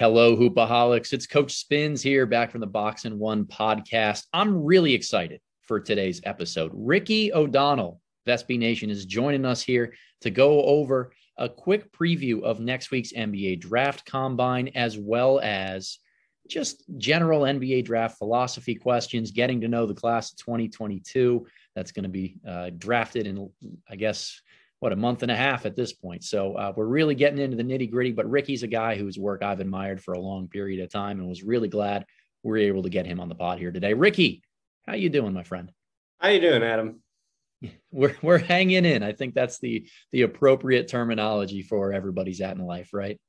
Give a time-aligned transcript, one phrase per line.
[0.00, 1.12] Hello, Hoopaholics.
[1.12, 4.24] It's Coach Spins here, back from the Box and One podcast.
[4.32, 6.70] I'm really excited for today's episode.
[6.72, 9.92] Ricky O'Donnell, SB Nation, is joining us here
[10.22, 15.98] to go over a quick preview of next week's NBA draft combine, as well as
[16.48, 21.46] just general NBA draft philosophy questions, getting to know the class of 2022
[21.76, 23.50] that's going to be uh, drafted in,
[23.86, 24.40] I guess,
[24.80, 26.24] what a month and a half at this point.
[26.24, 28.12] So uh, we're really getting into the nitty gritty.
[28.12, 31.28] But Ricky's a guy whose work I've admired for a long period of time, and
[31.28, 32.06] was really glad
[32.42, 33.92] we are able to get him on the pod here today.
[33.92, 34.42] Ricky,
[34.86, 35.70] how you doing, my friend?
[36.18, 37.02] How you doing, Adam?
[37.92, 39.02] We're we're hanging in.
[39.02, 43.20] I think that's the the appropriate terminology for everybody's at in life, right?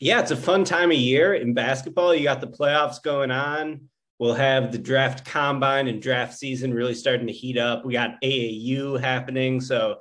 [0.00, 2.14] Yeah, it's a fun time of year in basketball.
[2.14, 3.82] You got the playoffs going on.
[4.18, 7.84] We'll have the draft combine and draft season really starting to heat up.
[7.84, 9.96] We got AAU happening, so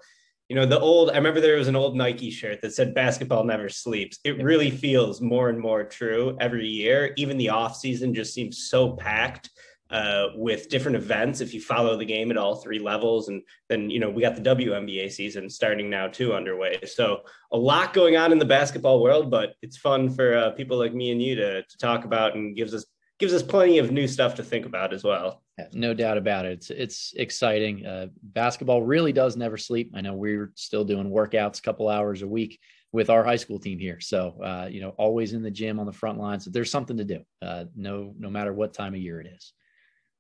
[0.49, 3.43] you know the old i remember there was an old nike shirt that said basketball
[3.43, 4.20] never sleeps.
[4.24, 7.13] It really feels more and more true every year.
[7.18, 9.49] Even the off season just seems so packed
[9.91, 11.41] uh, with different events.
[11.41, 14.35] If you follow the game at all three levels and then you know we got
[14.35, 16.79] the WNBA season starting now too underway.
[16.85, 17.21] So
[17.52, 20.93] a lot going on in the basketball world but it's fun for uh, people like
[20.93, 22.85] me and you to, to talk about and gives us
[23.20, 25.43] gives us plenty of new stuff to think about as well.
[25.57, 26.53] Yeah, no doubt about it.
[26.53, 27.85] It's it's exciting.
[27.85, 29.91] Uh, basketball really does never sleep.
[29.93, 32.59] I know we're still doing workouts a couple hours a week
[32.91, 33.99] with our high school team here.
[33.99, 36.45] So uh, you know, always in the gym on the front lines.
[36.45, 37.20] So there's something to do.
[37.41, 39.53] Uh, no no matter what time of year it is.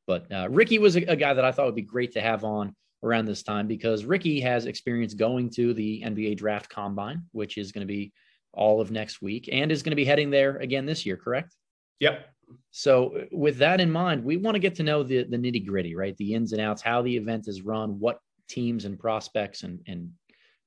[0.05, 2.43] But uh, Ricky was a, a guy that I thought would be great to have
[2.43, 7.57] on around this time because Ricky has experience going to the NBA draft combine, which
[7.57, 8.11] is going to be
[8.51, 11.55] all of next week and is going to be heading there again this year, correct?
[11.99, 12.25] Yep.
[12.71, 15.65] So, uh, with that in mind, we want to get to know the, the nitty
[15.65, 16.15] gritty, right?
[16.17, 20.11] The ins and outs, how the event is run, what teams and prospects and, and,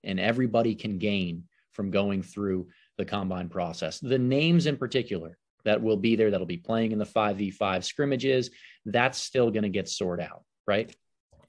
[0.04, 3.98] and everybody can gain from going through the combine process.
[3.98, 8.50] The names in particular that will be there, that'll be playing in the 5v5 scrimmages,
[8.84, 10.94] that's still going to get sorted out, right?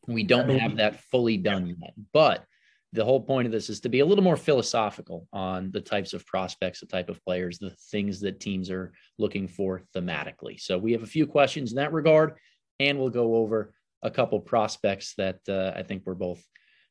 [0.07, 2.45] We don't have that fully done yet, but
[2.93, 6.13] the whole point of this is to be a little more philosophical on the types
[6.13, 10.59] of prospects, the type of players, the things that teams are looking for thematically.
[10.59, 12.35] So we have a few questions in that regard,
[12.79, 13.73] and we'll go over
[14.03, 16.43] a couple prospects that uh, I think we're both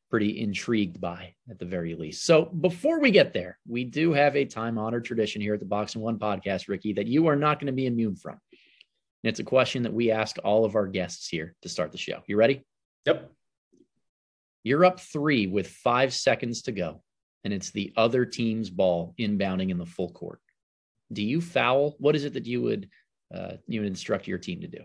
[0.09, 2.25] pretty intrigued by at the very least.
[2.25, 5.65] So before we get there, we do have a time honored tradition here at the
[5.65, 8.33] Box and One podcast, Ricky, that you are not going to be immune from.
[9.23, 11.97] And it's a question that we ask all of our guests here to start the
[11.97, 12.21] show.
[12.27, 12.63] You ready?
[13.05, 13.31] Yep.
[14.63, 17.03] You're up three with five seconds to go,
[17.43, 20.39] and it's the other team's ball inbounding in the full court.
[21.11, 21.95] Do you foul?
[21.99, 22.89] What is it that you would
[23.33, 24.79] uh, you would instruct your team to do?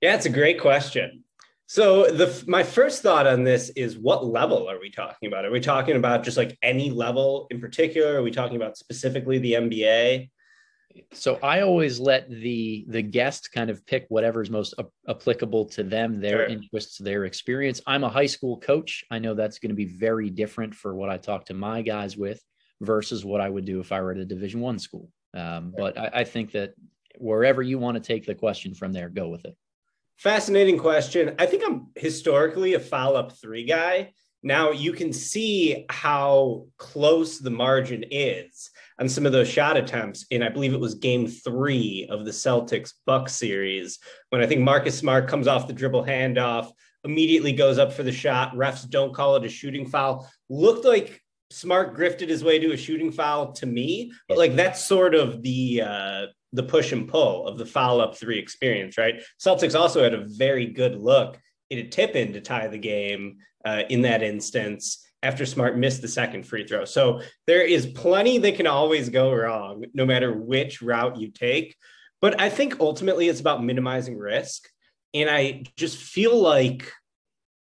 [0.00, 1.24] Yeah, it's a great question.
[1.66, 5.44] So the my first thought on this is what level are we talking about?
[5.44, 8.16] Are we talking about just like any level in particular?
[8.16, 10.30] Are we talking about specifically the NBA?
[11.12, 14.74] So I always let the the guest kind of pick whatever's most
[15.08, 16.46] applicable to them, their sure.
[16.46, 17.80] interests, their experience.
[17.86, 19.04] I'm a high school coach.
[19.10, 22.16] I know that's going to be very different for what I talk to my guys
[22.16, 22.42] with
[22.80, 25.08] versus what I would do if I were at a Division One school.
[25.34, 26.74] Um, but I, I think that
[27.18, 29.56] wherever you want to take the question from there, go with it.
[30.18, 31.34] Fascinating question.
[31.38, 34.12] I think I'm historically a foul up three guy.
[34.42, 40.26] Now you can see how close the margin is on some of those shot attempts
[40.30, 43.98] in I believe it was game three of the Celtics Buck series
[44.30, 46.70] when I think Marcus Smart comes off the dribble handoff,
[47.04, 48.54] immediately goes up for the shot.
[48.54, 50.28] Refs don't call it a shooting foul.
[50.48, 51.20] Looked like
[51.50, 55.42] Smart grifted his way to a shooting foul to me, but like that's sort of
[55.42, 59.22] the uh, the push and pull of the foul up three experience, right?
[59.38, 61.38] Celtics also had a very good look
[61.70, 66.02] in a tip in to tie the game uh, in that instance after Smart missed
[66.02, 66.84] the second free throw.
[66.84, 71.76] So there is plenty that can always go wrong, no matter which route you take.
[72.20, 74.68] But I think ultimately it's about minimizing risk.
[75.14, 76.90] And I just feel like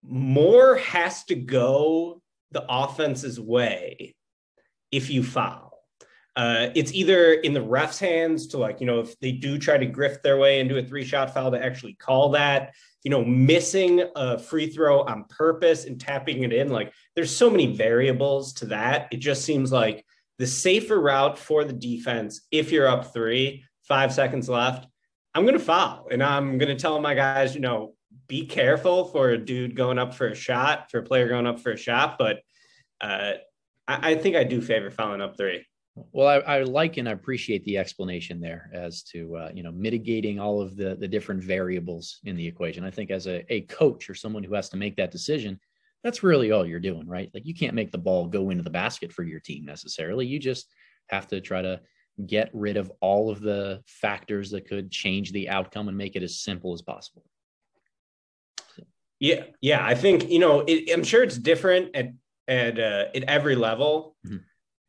[0.03, 4.15] more has to go the offense's way
[4.91, 5.73] if you foul.
[6.37, 9.79] Uh, it's either in the ref's hands to like, you know, if they do try
[9.79, 12.73] to grift their way into a three shot foul to actually call that
[13.05, 16.71] you know, missing a free throw on purpose and tapping it in.
[16.71, 19.09] Like there's so many variables to that.
[19.13, 20.05] It just seems like
[20.39, 24.89] the safer route for the defense, if you're up three, five seconds left,
[25.35, 26.09] I'm going to foul.
[26.11, 27.95] And I'm going to tell my guys, you know,
[28.27, 31.61] be careful for a dude going up for a shot, for a player going up
[31.61, 32.17] for a shot.
[32.19, 32.41] But
[33.01, 33.33] uh,
[33.87, 35.67] I, I think I do favor fouling up three.
[36.13, 39.71] Well, I, I, like and I appreciate the explanation there as to uh, you know
[39.71, 42.85] mitigating all of the the different variables in the equation.
[42.85, 45.61] I think as a, a coach or someone who has to make that decision,
[46.03, 47.31] that's really all you're doing, right?
[47.33, 50.27] Like you can't make the ball go into the basket for your team necessarily.
[50.27, 50.67] You just
[51.11, 51.81] have to try to
[52.27, 56.23] get rid of all of the factors that could change the outcome and make it
[56.23, 57.25] as simple as possible.
[59.21, 60.65] Yeah, yeah, I think you know.
[60.67, 62.13] It, I'm sure it's different at
[62.49, 64.39] at uh, at every level, mm-hmm.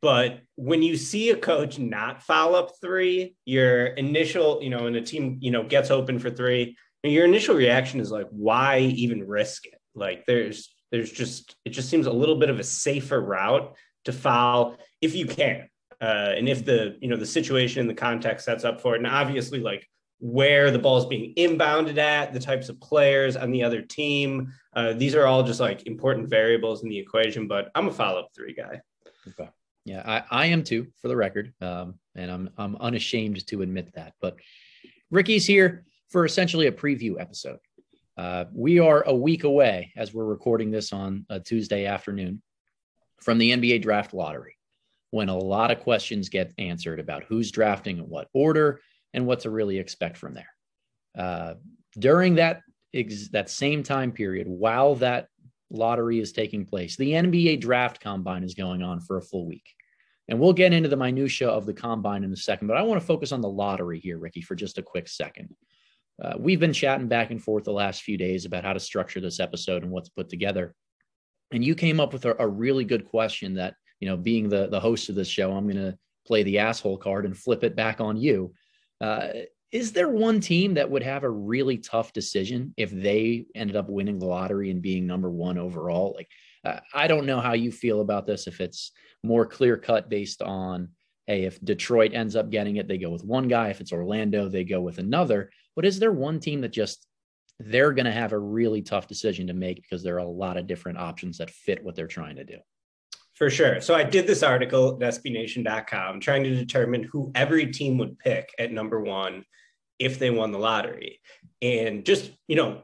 [0.02, 4.96] But when you see a coach not foul up three, your initial, you know, and
[4.96, 9.26] a team, you know, gets open for three, your initial reaction is like, why even
[9.26, 9.80] risk it?
[9.94, 14.12] Like, there's there's just it just seems a little bit of a safer route to
[14.12, 15.68] foul if you can,
[16.00, 18.98] uh, and if the you know the situation and the context sets up for it.
[18.98, 19.88] And obviously, like
[20.18, 24.52] where the ball is being inbounded at, the types of players on the other team.
[24.74, 28.20] Uh, these are all just like important variables in the equation, but I'm a follow
[28.20, 28.80] up three guy.
[29.28, 29.50] Okay.
[29.86, 31.54] Yeah, I, I am too, for the record.
[31.60, 34.14] Um, and I'm, I'm unashamed to admit that.
[34.20, 34.36] But
[35.12, 37.60] Ricky's here for essentially a preview episode.
[38.16, 42.42] Uh, we are a week away as we're recording this on a Tuesday afternoon
[43.22, 44.56] from the NBA draft lottery,
[45.10, 48.80] when a lot of questions get answered about who's drafting in what order,
[49.14, 50.50] and what to really expect from there.
[51.16, 51.54] Uh,
[51.96, 52.62] during that
[52.92, 55.28] ex- that same time period, while that
[55.70, 59.75] lottery is taking place, the NBA draft combine is going on for a full week.
[60.28, 63.00] And we'll get into the minutia of the combine in a second, but I want
[63.00, 65.54] to focus on the lottery here, Ricky, for just a quick second.
[66.22, 69.20] Uh, we've been chatting back and forth the last few days about how to structure
[69.20, 70.74] this episode and what to put together.
[71.52, 74.66] And you came up with a, a really good question that, you know, being the,
[74.68, 75.96] the host of this show, I'm going to
[76.26, 78.52] play the asshole card and flip it back on you.
[79.00, 79.28] Uh,
[79.72, 83.88] is there one team that would have a really tough decision if they ended up
[83.88, 86.14] winning the lottery and being number one overall?
[86.16, 86.28] Like,
[86.94, 88.46] I don't know how you feel about this.
[88.46, 88.92] If it's
[89.22, 90.88] more clear cut based on,
[91.26, 93.68] hey, if Detroit ends up getting it, they go with one guy.
[93.68, 95.50] If it's Orlando, they go with another.
[95.74, 97.06] But is there one team that just
[97.58, 100.56] they're going to have a really tough decision to make because there are a lot
[100.56, 102.58] of different options that fit what they're trying to do?
[103.34, 103.82] For sure.
[103.82, 108.48] So I did this article at SBNation.com trying to determine who every team would pick
[108.58, 109.44] at number one
[109.98, 111.20] if they won the lottery.
[111.60, 112.82] And just, you know,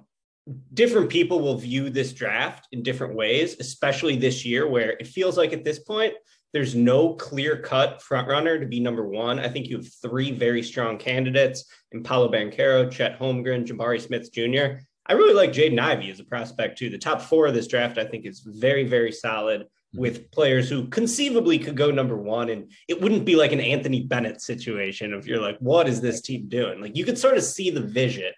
[0.75, 5.37] different people will view this draft in different ways, especially this year where it feels
[5.37, 6.15] like at this point,
[6.53, 9.39] there's no clear cut front runner to be number one.
[9.39, 14.31] I think you have three very strong candidates in Paolo Banchero, Chet Holmgren, Jabari Smith
[14.33, 14.81] Jr.
[15.07, 16.91] I really like Jaden Ivey as a prospect too.
[16.91, 20.89] The top four of this draft, I think, is very, very solid with players who
[20.89, 22.51] conceivably could go number one.
[22.51, 26.21] And it wouldn't be like an Anthony Bennett situation if you're like, what is this
[26.21, 26.81] team doing?
[26.81, 28.33] Like you could sort of see the vision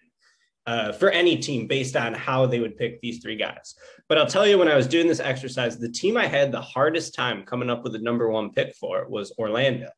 [0.67, 3.75] uh, for any team based on how they would pick these three guys.
[4.09, 6.61] But I'll tell you, when I was doing this exercise, the team I had the
[6.61, 9.89] hardest time coming up with a number one pick for was Orlando.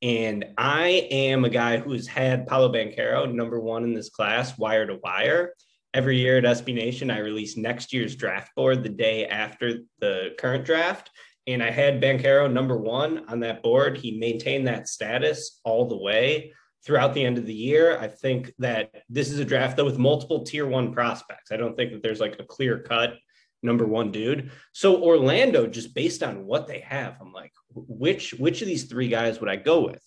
[0.00, 4.86] And I am a guy who's had Paolo Banchero number one in this class, wire
[4.86, 5.52] to wire
[5.94, 10.34] every year at SB Nation, I release next year's draft board the day after the
[10.38, 11.10] current draft.
[11.46, 13.98] And I had Banchero number one on that board.
[13.98, 16.52] He maintained that status all the way
[16.84, 17.98] throughout the end of the year.
[17.98, 21.52] I think that this is a draft, though, with multiple tier one prospects.
[21.52, 23.14] I don't think that there's like a clear cut
[23.62, 24.50] number one dude.
[24.72, 29.08] So Orlando, just based on what they have, I'm like, which which of these three
[29.08, 30.02] guys would I go with?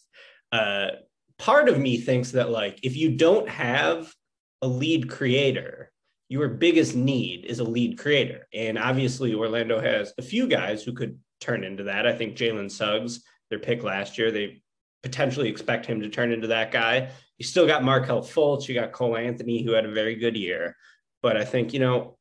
[0.51, 0.87] Uh,
[1.37, 4.13] part of me thinks that like if you don't have
[4.61, 5.91] a lead creator,
[6.27, 8.47] your biggest need is a lead creator.
[8.53, 12.07] And obviously, Orlando has a few guys who could turn into that.
[12.07, 14.61] I think Jalen Suggs, their pick last year, they
[15.05, 17.09] potentially expect him to turn into that guy.
[17.37, 20.75] You still got Markelle Fultz, you got Cole Anthony, who had a very good year.
[21.21, 22.17] But I think, you know,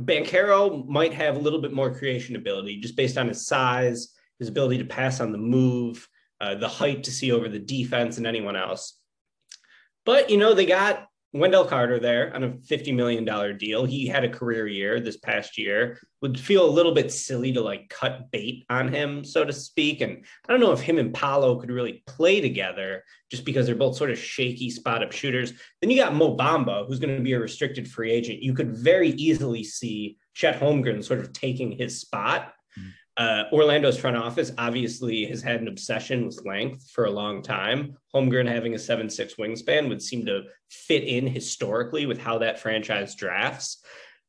[0.00, 4.48] Banchero might have a little bit more creation ability just based on his size, his
[4.48, 6.08] ability to pass on the move,
[6.40, 8.96] uh, the height to see over the defense and anyone else.
[10.06, 13.24] But, you know, they got Wendell Carter there on a $50 million
[13.56, 13.84] deal.
[13.84, 15.98] He had a career year this past year.
[16.22, 20.00] Would feel a little bit silly to like cut bait on him, so to speak.
[20.00, 23.76] And I don't know if him and Paolo could really play together just because they're
[23.76, 25.52] both sort of shaky spot up shooters.
[25.80, 28.42] Then you got Mo Bamba, who's going to be a restricted free agent.
[28.42, 32.52] You could very easily see Chet Holmgren sort of taking his spot.
[33.16, 37.96] Uh, Orlando's front office obviously has had an obsession with length for a long time.
[38.14, 43.14] Holmgren having a seven-six wingspan would seem to fit in historically with how that franchise
[43.14, 43.82] drafts.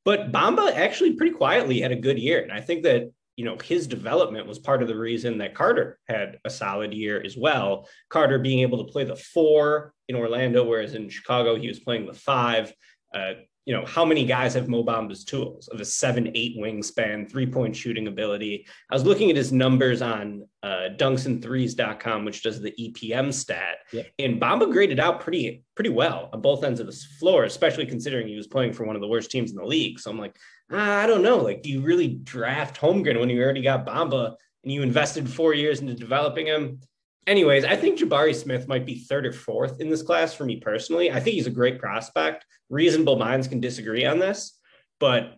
[0.03, 2.41] But Bamba actually pretty quietly had a good year.
[2.41, 5.99] And I think that, you know, his development was part of the reason that Carter
[6.07, 7.87] had a solid year as well.
[8.09, 12.07] Carter being able to play the four in Orlando, whereas in Chicago, he was playing
[12.07, 12.73] the five.
[13.13, 13.33] Uh,
[13.71, 17.45] you know, how many guys have Mo Bamba's tools of a seven, eight wingspan, three
[17.45, 18.67] point shooting ability?
[18.89, 23.77] I was looking at his numbers on uh, dunksandthrees.com, which does the EPM stat.
[23.93, 24.03] Yeah.
[24.19, 28.27] And Bamba graded out pretty, pretty well on both ends of his floor, especially considering
[28.27, 30.01] he was playing for one of the worst teams in the league.
[30.01, 30.35] So I'm like,
[30.69, 31.37] ah, I don't know.
[31.37, 34.35] Like, do you really draft Holmgren when you already got Bamba
[34.65, 36.81] and you invested four years into developing him?
[37.27, 40.57] Anyways, I think Jabari Smith might be third or fourth in this class for me
[40.57, 41.11] personally.
[41.11, 42.45] I think he's a great prospect.
[42.69, 44.57] Reasonable minds can disagree on this,
[44.99, 45.35] but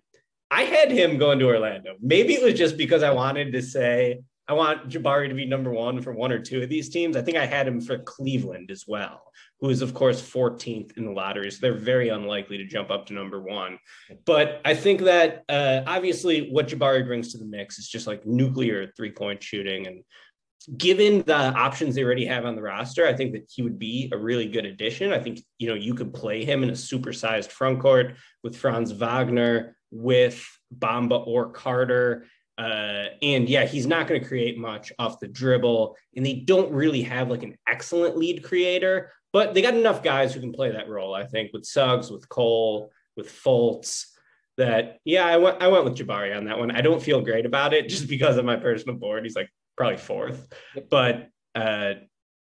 [0.51, 1.95] I had him going to Orlando.
[2.01, 5.71] Maybe it was just because I wanted to say I want Jabari to be number
[5.71, 7.15] one for one or two of these teams.
[7.15, 11.05] I think I had him for Cleveland as well, who is, of course, 14th in
[11.05, 11.49] the lottery.
[11.49, 13.79] So they're very unlikely to jump up to number one.
[14.25, 18.25] But I think that uh, obviously what Jabari brings to the mix is just like
[18.25, 19.87] nuclear three point shooting.
[19.87, 20.03] And
[20.77, 24.09] given the options they already have on the roster, I think that he would be
[24.13, 25.11] a really good addition.
[25.11, 28.91] I think, you know, you could play him in a supersized front court with Franz
[28.91, 30.45] Wagner, with
[30.77, 32.25] Bamba or Carter.
[32.57, 35.95] Uh, and yeah, he's not going to create much off the dribble.
[36.15, 40.33] And they don't really have like an excellent lead creator, but they got enough guys
[40.33, 44.05] who can play that role, I think, with Suggs, with Cole, with Fultz.
[44.57, 46.69] That yeah, I went I went with Jabari on that one.
[46.69, 49.23] I don't feel great about it just because of my personal board.
[49.23, 50.47] He's like probably fourth.
[50.89, 51.93] But uh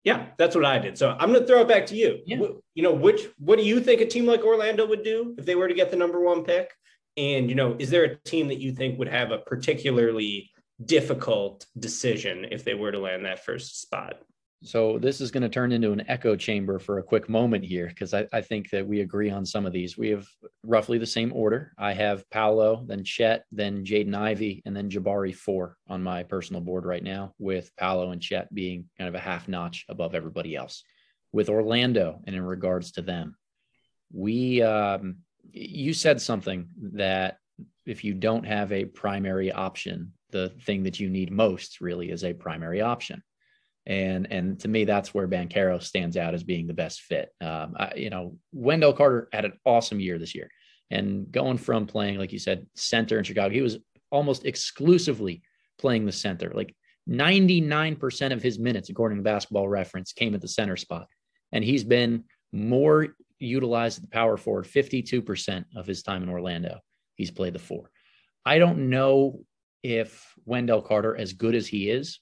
[0.03, 0.97] yeah, that's what I did.
[0.97, 2.21] So I'm going to throw it back to you.
[2.25, 2.39] Yeah.
[2.73, 5.53] You know, which what do you think a team like Orlando would do if they
[5.53, 6.71] were to get the number one pick?
[7.17, 10.49] And, you know, is there a team that you think would have a particularly
[10.83, 14.15] difficult decision if they were to land that first spot?
[14.63, 17.87] So this is going to turn into an echo chamber for a quick moment here
[17.87, 19.97] because I, I, think that we agree on some of these.
[19.97, 20.27] We have
[20.63, 21.73] roughly the same order.
[21.79, 26.61] I have Paolo, then Chet, then Jaden Ivey, and then Jabari four on my personal
[26.61, 30.55] board right now, with Paolo and Chet being kind of a half notch above everybody
[30.55, 30.83] else.
[31.31, 33.35] With Orlando and in regards to them,
[34.13, 35.17] we um,
[35.51, 37.37] you said something that
[37.87, 42.23] if you don't have a primary option, the thing that you need most really is
[42.23, 43.23] a primary option.
[43.85, 47.29] And and to me, that's where Banchero stands out as being the best fit.
[47.41, 50.49] Um, I, you know, Wendell Carter had an awesome year this year,
[50.91, 53.79] and going from playing, like you said, center in Chicago, he was
[54.11, 55.41] almost exclusively
[55.79, 56.51] playing the center.
[56.53, 56.75] Like
[57.09, 61.07] 99% of his minutes, according to Basketball Reference, came at the center spot,
[61.51, 66.79] and he's been more utilized at the power forward 52% of his time in Orlando.
[67.15, 67.89] He's played the four.
[68.45, 69.41] I don't know
[69.83, 72.19] if Wendell Carter, as good as he is,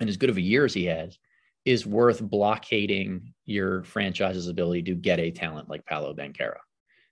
[0.00, 1.18] and as good of a year as he has,
[1.64, 6.56] is worth blockading your franchise's ability to get a talent like Paolo Banchero.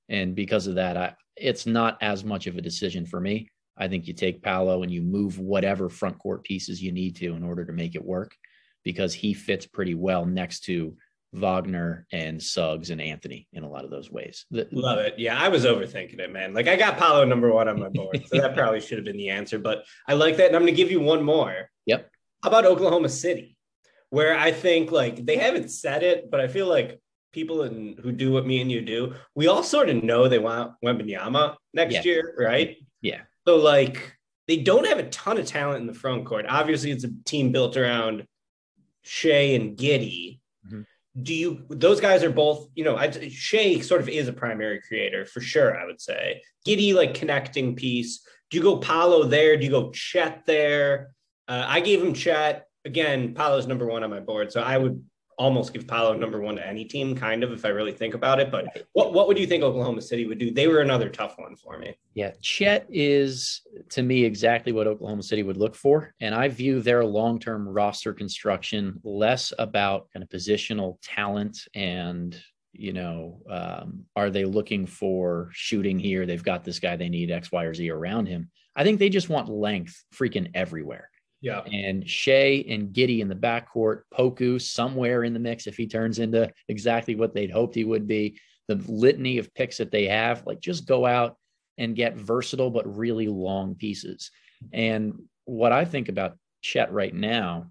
[0.08, 3.50] And because of that, I, it's not as much of a decision for me.
[3.76, 7.34] I think you take Paolo and you move whatever front court pieces you need to
[7.34, 8.34] in order to make it work
[8.84, 10.96] because he fits pretty well next to
[11.32, 14.46] Wagner and Suggs and Anthony in a lot of those ways.
[14.50, 15.14] The, Love it.
[15.18, 16.54] Yeah, I was overthinking it, man.
[16.54, 19.16] Like I got Paolo number one on my board, so that probably should have been
[19.16, 19.58] the answer.
[19.58, 21.70] But I like that, and I'm going to give you one more.
[22.46, 23.56] How about Oklahoma City,
[24.10, 27.00] where I think like they haven't said it, but I feel like
[27.32, 30.38] people in, who do what me and you do, we all sort of know they
[30.38, 32.02] want Wembanyama next yeah.
[32.04, 32.76] year, right?
[33.00, 33.22] Yeah.
[33.48, 36.46] So like they don't have a ton of talent in the front court.
[36.48, 38.24] Obviously, it's a team built around
[39.02, 40.82] Shai and Giddey mm-hmm.
[41.20, 44.80] do you those guys are both you know I'd, Shai sort of is a primary
[44.86, 49.56] creator for sure I would say Giddey like connecting piece do you go Paolo there
[49.56, 51.10] do you go Chet there
[51.48, 55.02] uh, I gave him Chet again Paolo's number one on my board so I would
[55.38, 58.40] almost give Paolo number one to any team, kind of, if I really think about
[58.40, 58.50] it.
[58.50, 60.50] But what, what would you think Oklahoma City would do?
[60.50, 61.94] They were another tough one for me.
[62.14, 62.32] Yeah.
[62.40, 66.14] Chet is, to me, exactly what Oklahoma City would look for.
[66.20, 72.38] And I view their long term roster construction less about kind of positional talent and,
[72.72, 76.26] you know, um, are they looking for shooting here?
[76.26, 78.50] They've got this guy they need X, Y, or Z around him.
[78.74, 81.10] I think they just want length freaking everywhere.
[81.40, 81.60] Yeah.
[81.60, 86.18] And Shai and Giddey in the backcourt, Poku somewhere in the mix if he turns
[86.18, 88.38] into exactly what they'd hoped he would be.
[88.68, 91.36] The litany of picks that they have, like just go out
[91.78, 94.30] and get versatile but really long pieces.
[94.72, 97.70] And what I think about Chet right now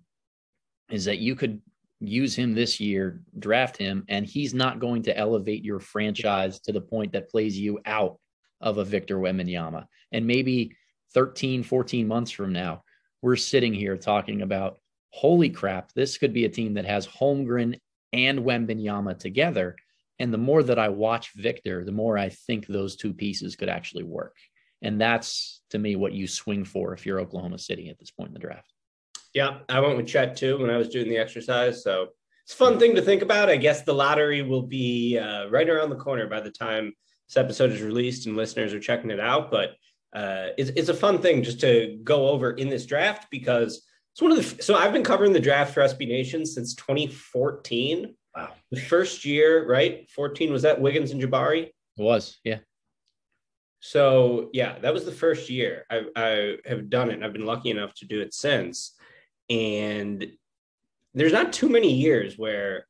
[0.90, 1.62] is that you could
[2.00, 6.72] use him this year, draft him, and he's not going to elevate your franchise to
[6.72, 8.20] the point that plays you out
[8.62, 9.86] of a Victor Wembanyama.
[10.12, 10.76] And maybe
[11.14, 12.84] 13, 14 months from now,
[13.22, 14.80] we're sitting here talking about
[15.10, 17.80] holy crap, this could be a team that has Holmgren
[18.12, 19.76] and Wembanyama together.
[20.20, 23.70] And the more that I watch Victor, the more I think those two pieces could
[23.70, 24.36] actually work.
[24.82, 28.30] And that's to me what you swing for if you're Oklahoma City at this point
[28.30, 28.72] in the draft.
[29.34, 31.84] Yeah, I went with Chet too when I was doing the exercise.
[31.84, 32.10] So
[32.44, 33.50] it's a fun thing to think about.
[33.50, 36.94] I guess the lottery will be uh, right around the corner by the time
[37.28, 39.50] this episode is released and listeners are checking it out.
[39.50, 39.72] But
[40.16, 44.22] uh, it's, it's a fun thing just to go over in this draft because it's
[44.22, 48.16] one of the so I've been covering the draft for SB Nation since 2014.
[48.34, 48.54] Wow.
[48.72, 50.10] The first year, right?
[50.10, 51.66] 14 was that Wiggins and Jabari?
[51.66, 52.60] It was, yeah.
[53.82, 57.22] So yeah, that was the first year I, I have done it.
[57.22, 58.96] I've been lucky enough to do it since.
[59.50, 60.26] And
[61.14, 62.88] there's not too many years where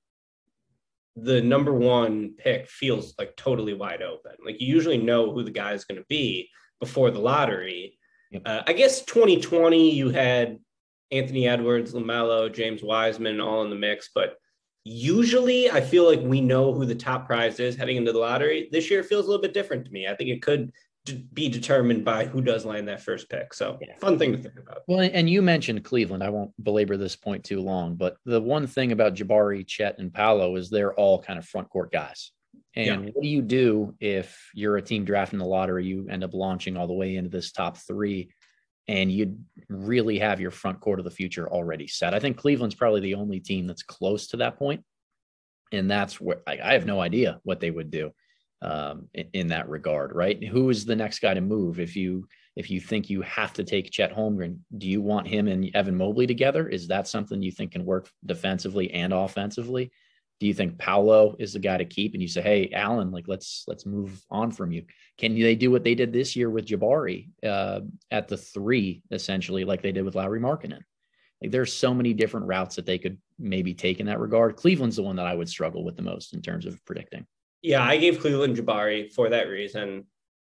[1.16, 4.34] the number one pick feels like totally wide open.
[4.46, 7.98] Like you usually know who the guy is going to be before the lottery.
[8.32, 8.42] Yep.
[8.46, 10.60] Uh, I guess 2020 you had
[11.12, 14.38] Anthony Edwards, LaMelo, James Wiseman all in the mix, but
[14.84, 18.70] usually I feel like we know who the top prize is heading into the lottery.
[18.72, 20.08] This year feels a little bit different to me.
[20.08, 20.72] I think it could
[21.34, 23.54] be determined by who does land that first pick.
[23.54, 23.96] So yeah.
[24.00, 24.82] fun thing to think about.
[24.88, 26.24] Well, and you mentioned Cleveland.
[26.24, 30.14] I won't belabor this point too long, but the one thing about Jabari, Chet, and
[30.14, 32.32] Paolo is they're all kind of front court guys.
[32.76, 33.12] And yeah.
[33.12, 36.76] what do you do if you're a team drafting the lottery, you end up launching
[36.76, 38.30] all the way into this top three,
[38.88, 39.38] and you
[39.70, 42.14] really have your front court of the future already set?
[42.14, 44.84] I think Cleveland's probably the only team that's close to that point,
[45.72, 48.12] and that's where I, I have no idea what they would do
[48.62, 50.44] um, in, in, that regard, right?
[50.44, 51.80] Who is the next guy to move?
[51.80, 55.48] If you if you think you have to take Chet Holmgren, do you want him
[55.48, 56.68] and Evan Mobley together?
[56.68, 59.92] Is that something you think can work defensively and offensively?
[60.40, 62.14] Do you think Paolo is the guy to keep?
[62.14, 64.84] And you say, hey, Allen, like let's let's move on from you.
[65.18, 69.64] Can they do what they did this year with Jabari uh, at the three, essentially,
[69.64, 70.82] like they did with Lauri Markkanen?
[71.42, 74.56] Like there's so many different routes that they could maybe take in that regard.
[74.56, 77.26] Cleveland's the one that I would struggle with the most in terms of predicting.
[77.62, 80.06] Yeah, I gave Cleveland Jabari for that reason.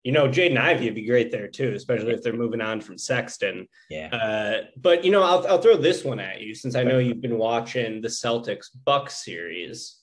[0.07, 2.97] You know, Jaden Ivey would be great there too, especially if they're moving on from
[2.97, 3.67] Sexton.
[3.89, 4.07] Yeah.
[4.07, 7.19] Uh, but you know, I'll I'll throw this one at you since I know you've
[7.19, 9.97] been watching the Celtics Bucks series.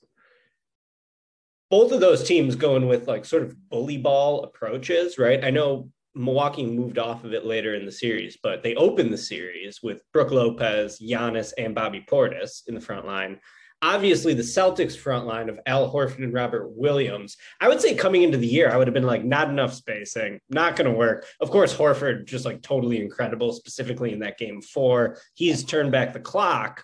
[1.71, 5.43] Both of those teams going with like sort of bully ball approaches, right?
[5.43, 9.17] I know Milwaukee moved off of it later in the series, but they opened the
[9.17, 13.41] series with Brook Lopez, Giannis, and Bobby Portis in the front line
[13.85, 17.37] obviously the Celtics front line of Al Horford and Robert Williams.
[17.61, 20.41] I would say coming into the year, I would have been like, not enough spacing,
[20.49, 21.27] not going to work.
[21.39, 25.19] Of course, Horford just like totally incredible, specifically in that game four.
[25.35, 26.83] He's turned back the clock.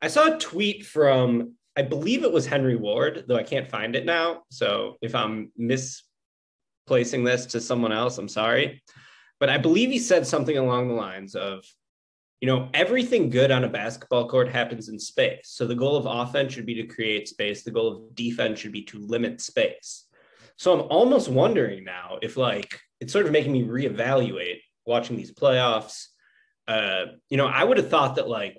[0.00, 3.94] I saw a tweet from, I believe it was Henry Ward, though I can't find
[3.94, 4.44] it now.
[4.50, 8.82] So if I'm misplacing this to someone else, I'm sorry.
[9.40, 11.66] But I believe he said something along the lines of,
[12.40, 15.42] you know, everything good on a basketball court happens in space.
[15.44, 17.62] So the goal of offense should be to create space.
[17.62, 20.06] The goal of defense should be to limit space.
[20.56, 25.32] So I'm almost wondering now if like it's sort of making me reevaluate watching these
[25.32, 26.06] playoffs.
[26.66, 28.56] Uh, you know, I would have thought that like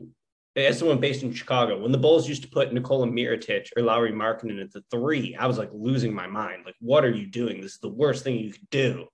[0.56, 4.12] as someone based in Chicago, when the Bulls used to put Nikola Mirotic or Lauri
[4.12, 6.63] Markkanen at the three, I was like losing my mind.
[6.65, 7.62] Like, what are you doing?
[7.62, 9.08] This is the worst thing you could do.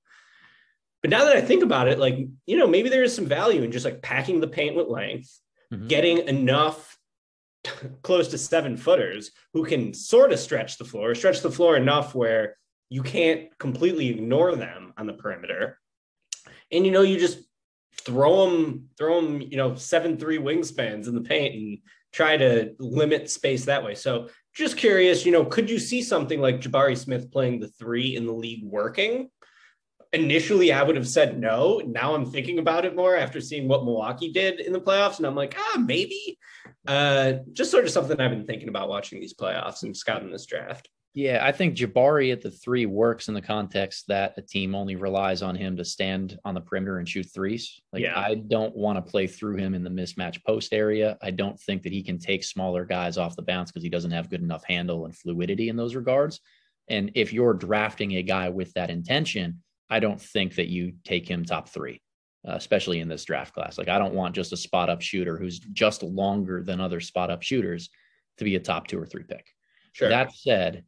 [1.02, 3.64] But now that I think about it, like, you know, maybe there is some value
[3.64, 5.40] in just like packing the paint with length,
[5.72, 5.88] mm-hmm.
[5.88, 6.98] getting enough
[8.02, 12.16] close to seven footers who can sort of stretch the floor, stretch the floor enough
[12.16, 12.58] where
[12.90, 15.78] you can't completely ignore them on the perimeter.
[16.72, 17.40] And, you know, you just
[18.02, 21.78] throw them, throw them, you know, seven, three wingspans in the paint and
[22.14, 23.96] try to limit space that way.
[23.96, 28.16] So just curious, you know, could you see something like Jabari Smith playing the three
[28.16, 29.30] in the league working?
[30.14, 31.82] Initially I would have said no.
[31.86, 35.28] Now I'm thinking about it more after seeing what Milwaukee did in the playoffs, and
[35.28, 36.38] I'm like, ah, maybe.
[36.88, 40.46] Uh, just sort of something I've been thinking about watching these playoffs and scouting this
[40.46, 40.90] draft.
[41.18, 44.96] Yeah, I think Jabari at the three works in the context that a team only
[44.96, 47.82] relies on him to stand on the perimeter and shoot threes.
[47.92, 48.14] Like yeah.
[48.16, 51.18] I don't want to play through him in the mismatch post area.
[51.24, 54.12] I don't think that he can take smaller guys off the bounce because he doesn't
[54.12, 56.40] have good enough handle and fluidity in those regards.
[56.88, 61.28] And if you're drafting a guy with that intention, I don't think that you take
[61.28, 62.02] him top three,
[62.48, 63.78] uh, especially in this draft class.
[63.78, 67.30] Like, I don't want just a spot up shooter who's just longer than other spot
[67.30, 67.90] up shooters
[68.38, 69.48] to be a top two or three pick.
[69.94, 70.10] Sure.
[70.10, 70.84] That said,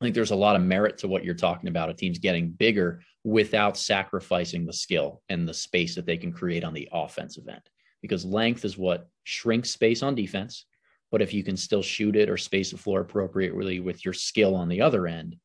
[0.00, 1.90] I think there's a lot of merit to what you're talking about.
[1.90, 6.64] A team's getting bigger without sacrificing the skill and the space that they can create
[6.64, 7.62] on the offensive end,
[8.02, 10.66] because length is what shrinks space on defense.
[11.10, 14.56] But if you can still shoot it or space the floor appropriately with your skill
[14.56, 15.36] on the other end,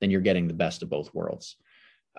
[0.00, 1.56] then you're getting the best of both worlds.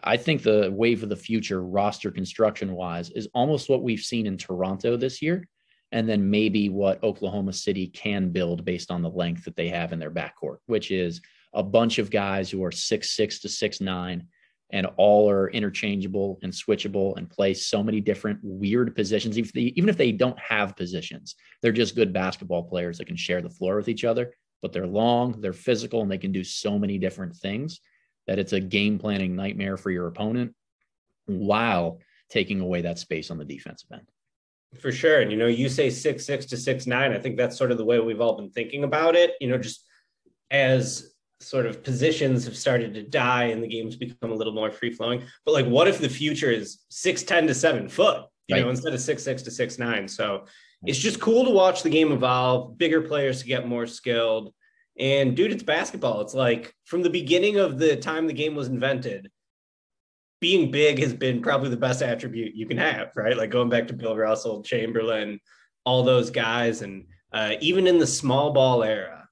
[0.03, 4.27] I think the wave of the future, roster construction wise, is almost what we've seen
[4.27, 5.47] in Toronto this year.
[5.91, 9.91] And then maybe what Oklahoma City can build based on the length that they have
[9.91, 11.21] in their backcourt, which is
[11.53, 14.27] a bunch of guys who are six six to six nine,
[14.69, 19.37] and all are interchangeable and switchable and play so many different weird positions.
[19.37, 23.07] Even if they, even if they don't have positions, they're just good basketball players that
[23.07, 24.31] can share the floor with each other.
[24.61, 27.79] But they're long, they're physical, and they can do so many different things
[28.29, 30.53] that it's a game planning nightmare for your opponent
[31.25, 31.97] while
[32.29, 34.07] taking away that space on the defensive end.
[34.79, 35.21] For sure.
[35.21, 37.11] And, you know, you say six, six to six, nine.
[37.11, 39.57] I think that's sort of the way we've all been thinking about it, you know,
[39.57, 39.83] just
[40.51, 44.69] as sort of positions have started to die and the games become a little more
[44.69, 45.23] free flowing.
[45.43, 48.61] But like, what if the future is six ten to seven foot, you right.
[48.61, 50.07] know, instead of six, six to six, nine.
[50.07, 50.45] So
[50.85, 54.53] it's just cool to watch the game evolve, bigger players to get more skilled.
[54.99, 56.21] And dude, it's basketball.
[56.21, 59.29] It's like from the beginning of the time the game was invented,
[60.41, 63.37] being big has been probably the best attribute you can have, right?
[63.37, 65.39] Like going back to Bill Russell, Chamberlain,
[65.85, 66.81] all those guys.
[66.81, 69.27] And uh, even in the small ball era,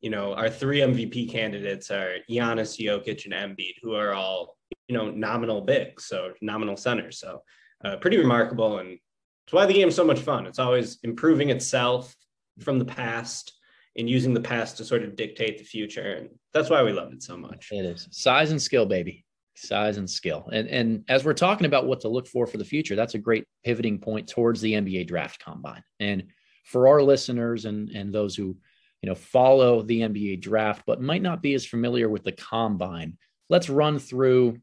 [0.00, 4.56] you know, our three MVP candidates are Giannis, Jokic, and Embiid, who are all,
[4.88, 7.18] you know, nominal bigs, so nominal centers.
[7.18, 7.42] So
[7.84, 8.78] uh, pretty remarkable.
[8.78, 8.98] And
[9.46, 10.46] it's why the game's so much fun.
[10.46, 12.14] It's always improving itself
[12.60, 13.52] from the past
[13.96, 16.14] and using the past to sort of dictate the future.
[16.14, 17.68] And that's why we love it so much.
[17.72, 19.24] It is size and skill, baby
[19.60, 20.48] size and skill.
[20.52, 23.18] And and as we're talking about what to look for for the future, that's a
[23.18, 25.82] great pivoting point towards the NBA draft combine.
[25.98, 26.24] And
[26.64, 28.56] for our listeners and and those who
[29.02, 33.18] you know follow the NBA draft but might not be as familiar with the combine,
[33.48, 34.58] let's run through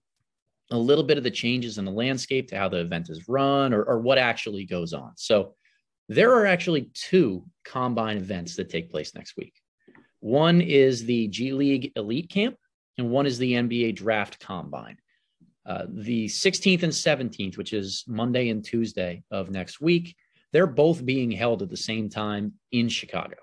[0.71, 3.73] a little bit of the changes in the landscape to how the event is run
[3.73, 5.13] or, or what actually goes on.
[5.15, 5.55] So
[6.09, 9.53] there are actually two combine events that take place next week.
[10.19, 12.55] One is the G League Elite Camp,
[12.97, 14.97] and one is the NBA Draft Combine.
[15.65, 20.15] Uh, the 16th and 17th, which is Monday and Tuesday of next week,
[20.53, 23.35] they're both being held at the same time in Chicago.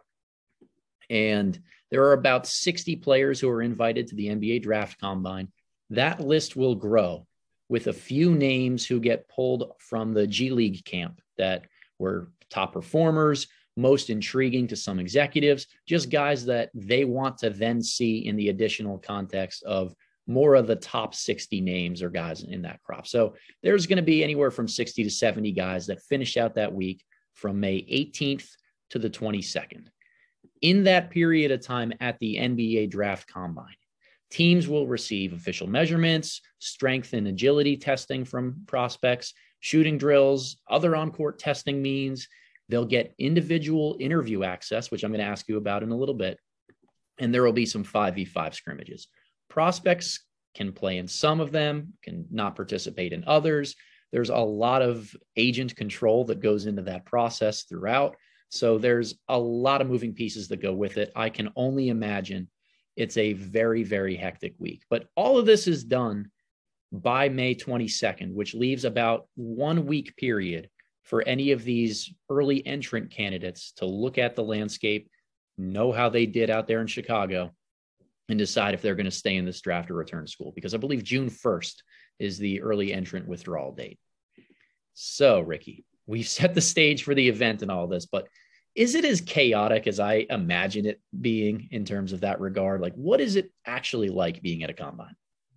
[1.10, 5.48] And there are about 60 players who are invited to the NBA Draft Combine.
[5.90, 7.26] That list will grow
[7.68, 11.66] with a few names who get pulled from the G League camp that
[11.98, 17.82] were top performers, most intriguing to some executives, just guys that they want to then
[17.82, 19.94] see in the additional context of
[20.26, 23.06] more of the top 60 names or guys in that crop.
[23.06, 26.72] So there's going to be anywhere from 60 to 70 guys that finish out that
[26.72, 27.04] week
[27.34, 28.48] from May 18th
[28.90, 29.86] to the 22nd.
[30.62, 33.74] In that period of time at the NBA draft combine,
[34.30, 41.10] teams will receive official measurements, strength and agility testing from prospects, shooting drills, other on
[41.10, 42.28] court testing means,
[42.68, 46.14] They'll get individual interview access, which I'm going to ask you about in a little
[46.14, 46.38] bit.
[47.18, 49.08] And there will be some 5v5 scrimmages.
[49.48, 50.24] Prospects
[50.54, 53.74] can play in some of them, can not participate in others.
[54.12, 58.16] There's a lot of agent control that goes into that process throughout.
[58.48, 61.12] So there's a lot of moving pieces that go with it.
[61.14, 62.48] I can only imagine
[62.96, 64.82] it's a very, very hectic week.
[64.88, 66.30] But all of this is done
[67.02, 70.70] by May 22nd, which leaves about one week period
[71.02, 75.10] for any of these early entrant candidates to look at the landscape,
[75.58, 77.52] know how they did out there in Chicago,
[78.28, 80.52] and decide if they're going to stay in this draft or return to school.
[80.54, 81.74] Because I believe June 1st
[82.20, 83.98] is the early entrant withdrawal date.
[84.94, 88.28] So, Ricky, we've set the stage for the event and all this, but
[88.76, 92.80] is it as chaotic as I imagine it being in terms of that regard?
[92.80, 95.14] Like, what is it actually like being at a combine?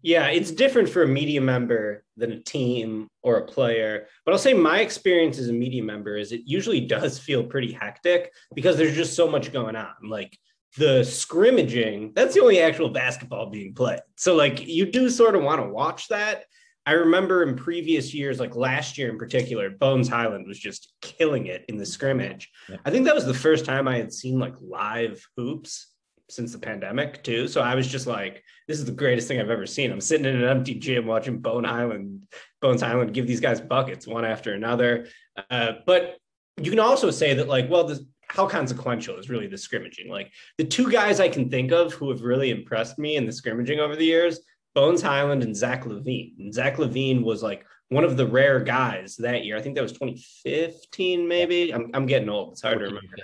[0.08, 4.08] Yeah, it's different for a media member than a team or a player.
[4.24, 7.74] But I'll say my experience as a media member is it usually does feel pretty
[7.74, 9.92] hectic because there's just so much going on.
[10.02, 10.40] Like
[10.78, 14.00] the scrimmaging, that's the only actual basketball being played.
[14.16, 16.46] So like you do sort of want to watch that.
[16.86, 21.48] I remember in previous years, like last year in particular, Bones Hyland was just killing
[21.48, 22.50] it in the scrimmage.
[22.70, 22.78] Yeah.
[22.86, 25.88] I think that was the first time I had seen like live hoops
[26.30, 27.48] since the pandemic too.
[27.48, 29.92] So I was just like, this is the greatest thing I've ever seen.
[29.92, 32.24] I'm sitting in an empty gym watching Bone Hyland,
[32.62, 35.08] Bones Hyland give these guys buckets one after another.
[35.50, 36.18] Uh, but
[36.62, 40.10] you can also say that like, well, this, how consequential is really the scrimmaging?
[40.10, 43.32] Like the two guys I can think of who have really impressed me in the
[43.32, 44.42] scrimmaging over the years,
[44.76, 46.34] Bones Hyland and Zach LaVine.
[46.40, 49.56] And Zach LaVine was like one of the rare guys that year.
[49.58, 51.74] I think that was 2015, maybe.
[51.74, 52.52] I'm, I'm getting old.
[52.52, 53.16] It's hard to remember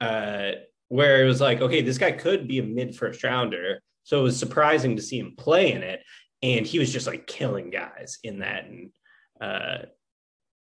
[0.00, 0.06] now.
[0.06, 0.52] Uh,
[0.88, 3.80] where it was like, okay, this guy could be a mid first rounder.
[4.04, 6.00] So it was surprising to see him play in it.
[6.42, 8.66] And he was just like killing guys in that.
[8.66, 8.90] And
[9.40, 9.86] uh,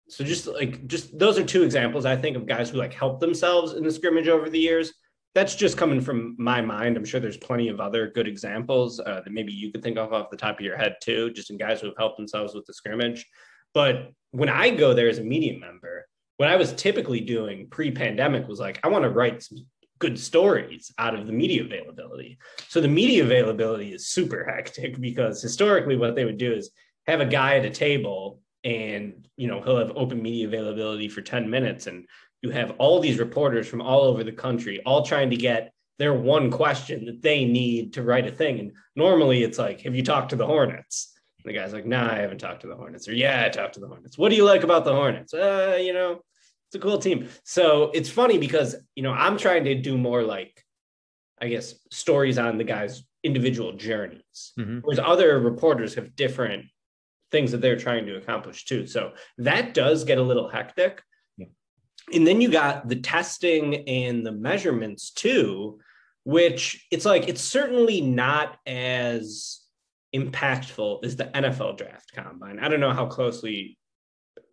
[0.09, 3.21] so just like, just those are two examples, I think, of guys who like helped
[3.21, 4.95] themselves in the scrimmage over the years.
[5.35, 6.97] That's just coming from my mind.
[6.97, 10.15] I'm sure there's plenty of other good examples uh, that maybe you could think of
[10.15, 12.65] off the top of your head too, just in guys who have helped themselves with
[12.65, 13.27] the scrimmage.
[13.75, 16.07] But when I go there as a media member,
[16.39, 19.67] what I was typically doing pre-pandemic was like, I want to write some
[19.99, 22.39] good stories out of the media availability.
[22.69, 26.71] So the media availability is super hectic because historically what they would do is
[27.07, 31.23] have a guy at a table and you know he'll have open media availability for
[31.23, 32.07] 10 minutes and
[32.43, 36.13] you have all these reporters from all over the country all trying to get their
[36.13, 38.59] one question that they need to write a thing.
[38.59, 41.19] And normally it's like have you talked to the hornets?
[41.43, 43.09] And the guy's like nah i haven't talked to the hornets.
[43.09, 44.19] Or yeah i talked to the hornets.
[44.19, 45.33] What do you like about the hornets?
[45.33, 46.21] Uh you know
[46.69, 47.29] it's a cool team.
[47.45, 50.65] So it's funny because you know I'm trying to do more like,
[51.41, 54.79] I guess, stories on the guys' individual journeys, mm-hmm.
[54.83, 56.67] whereas other reporters have different
[57.31, 58.87] things that they're trying to accomplish too.
[58.87, 61.03] So that does get a little hectic.
[61.37, 61.47] Yeah.
[62.13, 65.79] and then you got the testing and the measurements too,
[66.25, 69.61] which it's like it's certainly not as
[70.15, 72.59] impactful as the NFL draft combine.
[72.59, 73.77] I don't know how closely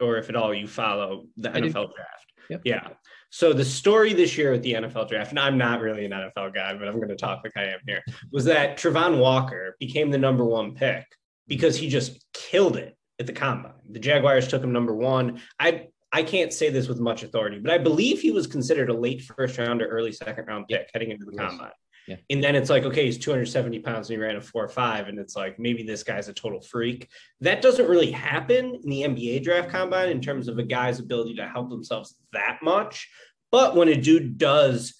[0.01, 1.93] or if at all you follow the I NFL do.
[1.95, 2.33] draft.
[2.49, 2.61] Yep.
[2.65, 2.87] Yeah.
[3.29, 6.53] So the story this year at the NFL draft, and I'm not really an NFL
[6.53, 10.11] guy, but I'm going to talk like I am here, was that Travon Walker became
[10.11, 11.05] the number one pick
[11.47, 13.73] because he just killed it at the combine.
[13.89, 15.41] The Jaguars took him number one.
[15.59, 18.93] I I can't say this with much authority, but I believe he was considered a
[18.93, 21.71] late first round or early second round pick heading into the combine.
[22.07, 22.17] Yeah.
[22.29, 25.07] And then it's like, okay, he's 270 pounds and he ran a four or five.
[25.07, 27.09] And it's like, maybe this guy's a total freak.
[27.41, 31.35] That doesn't really happen in the NBA draft combine in terms of a guy's ability
[31.35, 33.09] to help themselves that much.
[33.51, 34.95] But when a dude does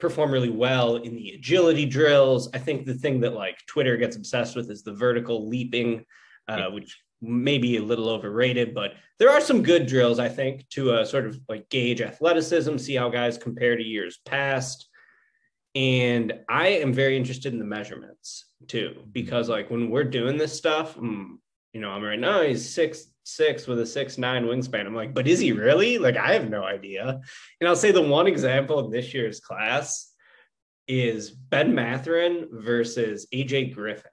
[0.00, 4.16] perform really well in the agility drills, I think the thing that like Twitter gets
[4.16, 6.04] obsessed with is the vertical leaping,
[6.48, 10.68] uh, which may be a little overrated, but there are some good drills, I think,
[10.70, 14.88] to uh, sort of like gauge athleticism, see how guys compare to years past.
[15.74, 20.56] And I am very interested in the measurements too, because like when we're doing this
[20.56, 21.36] stuff, mm,
[21.72, 24.86] you know, I'm right now he's six six with a six nine wingspan.
[24.86, 25.98] I'm like, but is he really?
[25.98, 27.20] Like, I have no idea.
[27.60, 30.12] And I'll say the one example in this year's class
[30.86, 34.10] is Ben Mathurin versus AJ Griffin.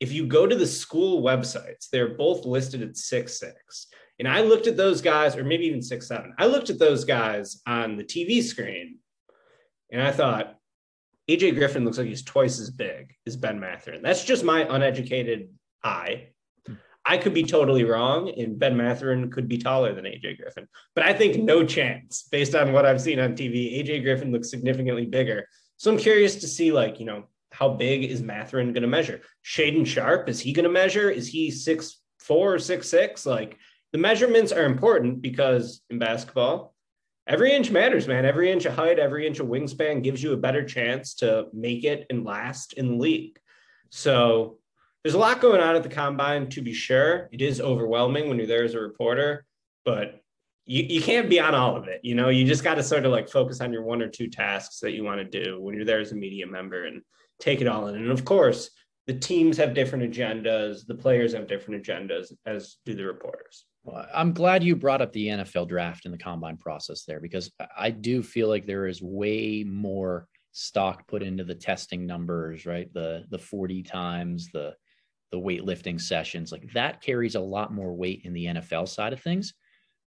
[0.00, 3.88] If you go to the school websites, they're both listed at six six.
[4.18, 6.34] And I looked at those guys, or maybe even six seven.
[6.38, 8.98] I looked at those guys on the TV screen,
[9.90, 10.56] and I thought,
[11.28, 14.02] AJ Griffin looks like he's twice as big as Ben Mathurin.
[14.02, 15.48] That's just my uneducated
[15.82, 16.28] eye.
[17.06, 20.66] I could be totally wrong, and Ben Mathurin could be taller than AJ Griffin.
[20.94, 23.78] But I think no chance, based on what I've seen on TV.
[23.78, 25.46] AJ Griffin looks significantly bigger.
[25.76, 29.20] So I'm curious to see, like, you know, how big is Mathurin going to measure?
[29.44, 31.08] Shaedon Sharpe, is he going to measure?
[31.08, 33.24] Is he six four or six six?
[33.24, 33.58] Like
[33.92, 36.73] the measurements are important because in basketball,
[37.26, 38.24] every inch matters, man.
[38.24, 41.84] Every inch of height, every inch of wingspan gives you a better chance to make
[41.84, 43.38] it and last in the league.
[43.90, 44.58] So
[45.02, 47.28] there's a lot going on at the combine, to be sure.
[47.32, 49.44] It is overwhelming when you're there as a reporter,
[49.84, 50.20] but
[50.66, 52.00] you, you can't be on all of it.
[52.02, 54.28] You know, you just got to sort of like focus on your one or two
[54.28, 57.02] tasks that you want to do when you're there as a media member and
[57.38, 57.96] take it all in.
[57.96, 58.70] And of course,
[59.06, 63.66] the teams have different agendas, the players have different agendas, as do the reporters.
[63.84, 67.52] Well, I'm glad you brought up the NFL draft and the combine process there because
[67.76, 72.92] I do feel like there is way more stock put into the testing numbers, right?
[72.92, 74.74] The the 40 times, the
[75.30, 79.20] the weightlifting sessions, like that carries a lot more weight in the NFL side of
[79.20, 79.52] things.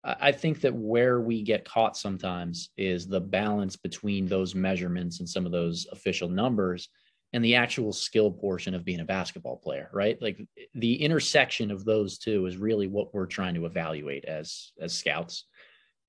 [0.05, 5.29] I think that where we get caught sometimes is the balance between those measurements and
[5.29, 6.89] some of those official numbers
[7.33, 10.21] and the actual skill portion of being a basketball player, right?
[10.21, 14.93] Like the intersection of those two is really what we're trying to evaluate as as
[14.93, 15.47] scouts.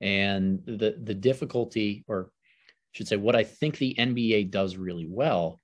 [0.02, 5.08] And the the difficulty, or I should say, what I think the NBA does really
[5.10, 5.60] well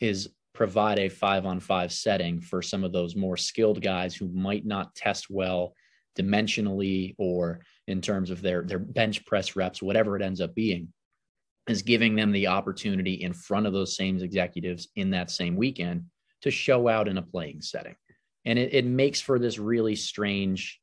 [0.00, 4.28] is provide a five on five setting for some of those more skilled guys who
[4.28, 5.74] might not test well
[6.18, 10.92] dimensionally or in terms of their their bench press reps, whatever it ends up being
[11.68, 16.04] is giving them the opportunity in front of those same executives in that same weekend
[16.42, 17.96] to show out in a playing setting.
[18.44, 20.80] And it, it makes for this really strange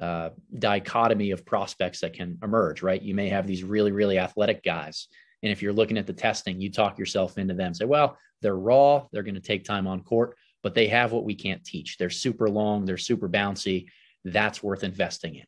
[0.00, 3.00] uh, dichotomy of prospects that can emerge, right?
[3.00, 5.08] You may have these really, really athletic guys.
[5.42, 8.56] And if you're looking at the testing, you talk yourself into them, say, well, they're
[8.56, 11.96] raw, they're going to take time on court, but they have what we can't teach.
[11.96, 13.86] They're super long, they're super bouncy.
[14.24, 15.44] That's worth investing in.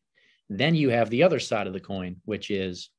[0.49, 2.89] Then you have the other side of the coin, which is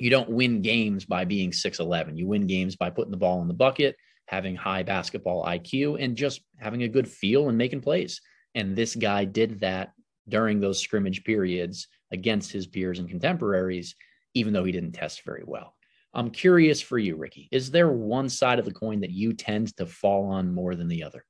[0.00, 2.16] you don't win games by being 6'11.
[2.16, 6.16] You win games by putting the ball in the bucket, having high basketball IQ, and
[6.16, 8.20] just having a good feel and making plays.
[8.54, 9.92] And this guy did that
[10.28, 13.94] during those scrimmage periods against his peers and contemporaries,
[14.34, 15.74] even though he didn't test very well.
[16.12, 17.48] I'm curious for you, Ricky.
[17.52, 20.88] Is there one side of the coin that you tend to fall on more than
[20.88, 21.24] the other?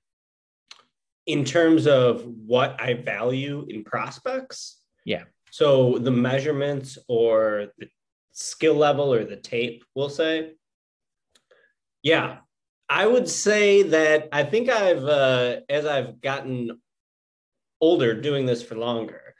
[1.26, 4.80] In terms of what I value in prospects?
[5.04, 5.24] Yeah.
[5.50, 7.88] So the measurements or the
[8.40, 10.52] skill level or the tape, we'll say.
[12.02, 12.38] Yeah,
[12.88, 16.80] I would say that I think I've, uh, as I've gotten
[17.80, 19.34] older doing this for longer,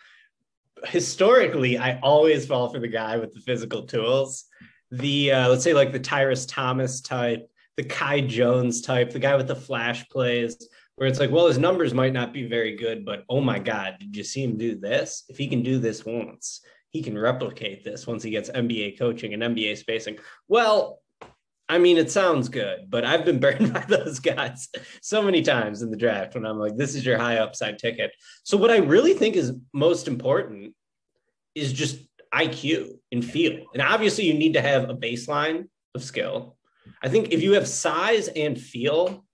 [0.85, 4.45] historically, I always fall for the guy with the physical tools.
[4.91, 9.37] The, uh, let's say, like the Tyrus Thomas type, the Kai Jones type, the guy
[9.37, 13.07] with the flash plays, where it's like, well, his numbers might not be very good,
[13.07, 15.25] but oh my God, did you see him do this?
[15.29, 19.33] If he can do this once, he can replicate this once he gets NBA coaching
[19.35, 20.19] and NBA spacing.
[20.49, 21.01] Well,
[21.69, 24.69] I mean, it sounds good, but I've been burned by those guys
[25.01, 28.11] so many times in the draft when I'm like, this is your high upside ticket.
[28.43, 30.75] So, what I really think is most important
[31.55, 31.99] is just
[32.35, 33.67] IQ and feel.
[33.73, 36.57] And obviously, you need to have a baseline of skill.
[37.03, 39.25] I think if you have size and feel,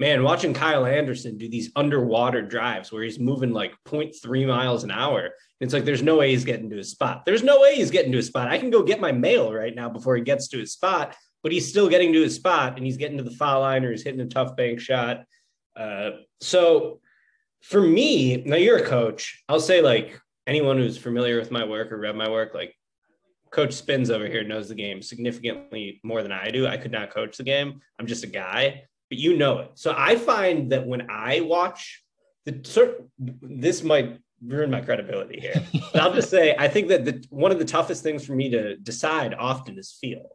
[0.00, 4.90] man, watching Kyle Anderson do these underwater drives where he's moving like 0.3 miles an
[4.90, 7.26] hour, it's like there's no way he's getting to his spot.
[7.26, 8.48] There's no way he's getting to his spot.
[8.48, 11.52] I can go get my mail right now before he gets to his spot, but
[11.52, 14.02] he's still getting to his spot and he's getting to the foul line or he's
[14.02, 15.24] hitting a tough bank shot.
[15.76, 17.00] Uh, so
[17.60, 19.44] for me, now you're a coach.
[19.50, 22.74] I'll say like anyone who's familiar with my work or read my work, like
[23.50, 26.66] Coach Spins over here knows the game significantly more than I do.
[26.66, 27.82] I could not coach the game.
[27.98, 29.72] I'm just a guy, but you know it.
[29.74, 32.02] So I find that when I watch
[32.46, 35.62] the sort, this might ruin my credibility here.
[35.92, 38.48] but I'll just say I think that the, one of the toughest things for me
[38.50, 40.30] to decide often is feel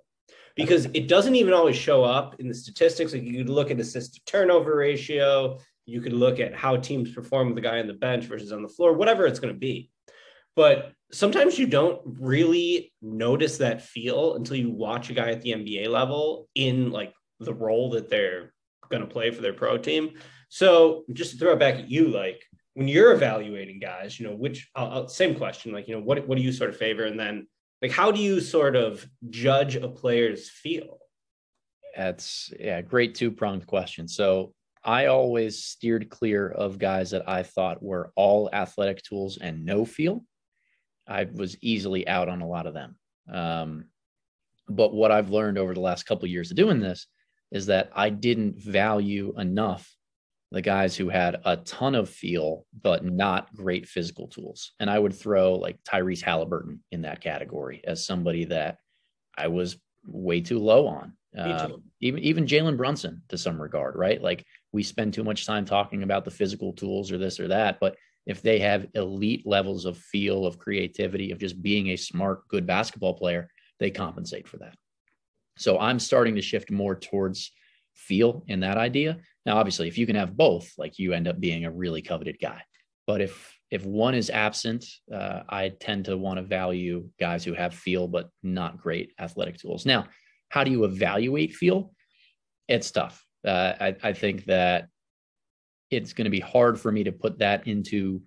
[0.56, 3.14] because it doesn't even always show up in the statistics.
[3.14, 7.12] Like you could look at assist to turnover ratio, you could look at how teams
[7.12, 9.60] perform with the guy on the bench versus on the floor, whatever it's going to
[9.60, 9.90] be.
[10.56, 15.52] But sometimes you don't really notice that feel until you watch a guy at the
[15.52, 18.54] NBA level in like the role that they're
[18.89, 20.12] going to play for their pro team.
[20.50, 22.43] So just to throw it back at you, like
[22.74, 26.38] when you're evaluating guys, you know, which uh, same question, like, you know, what, what
[26.38, 27.04] do you sort of favor?
[27.04, 27.48] And then
[27.82, 31.00] like, how do you sort of judge a player's feel?
[31.95, 34.08] That's yeah, great two pronged question.
[34.08, 39.65] So I always steered clear of guys that I thought were all athletic tools and
[39.65, 40.24] no feel.
[41.08, 42.95] I was easily out on a lot of them.
[43.32, 43.86] Um,
[44.67, 47.08] but what I've learned over the last couple years of doing this
[47.52, 49.90] is that I didn't value enough
[50.52, 54.74] the guys who had a ton of feel but not great physical tools.
[54.80, 58.78] And I would throw like Tyrese Halliburton in that category as somebody that
[59.38, 59.78] I was
[60.08, 61.14] way too low on.
[61.38, 64.22] Um, even even Jalen Brunson to some regard, right?
[64.22, 67.80] Like we spend too much time talking about the physical tools or this or that,
[67.82, 72.48] but if they have elite levels of feel, of creativity, of just being a smart,
[72.48, 74.76] good basketball player, they compensate for that.
[75.58, 77.52] So I'm starting to shift more towards
[77.94, 79.18] feel in that idea.
[79.46, 82.38] Now, obviously, if you can have both, like you end up being a really coveted
[82.41, 82.62] guy.
[83.08, 87.54] But if if one is absent, uh, I tend to want to value guys who
[87.54, 89.86] have feel but not great athletic tools.
[89.86, 90.08] Now,
[90.50, 91.94] how do you evaluate feel?
[92.68, 93.24] It's tough.
[93.46, 94.88] Uh, I, I think that
[95.91, 98.22] it's going to be hard for me to put that into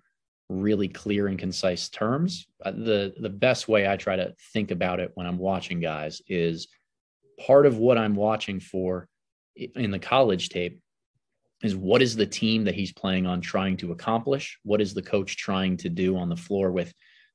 [0.49, 2.47] really clear and concise terms.
[2.63, 6.21] Uh, the the best way I try to think about it when I'm watching guys
[6.27, 6.67] is
[7.45, 9.07] part of what I'm watching for
[9.55, 10.79] in the college tape
[11.61, 14.57] is what is the team that he's playing on trying to accomplish?
[14.63, 16.93] What is the coach trying to do on the floor with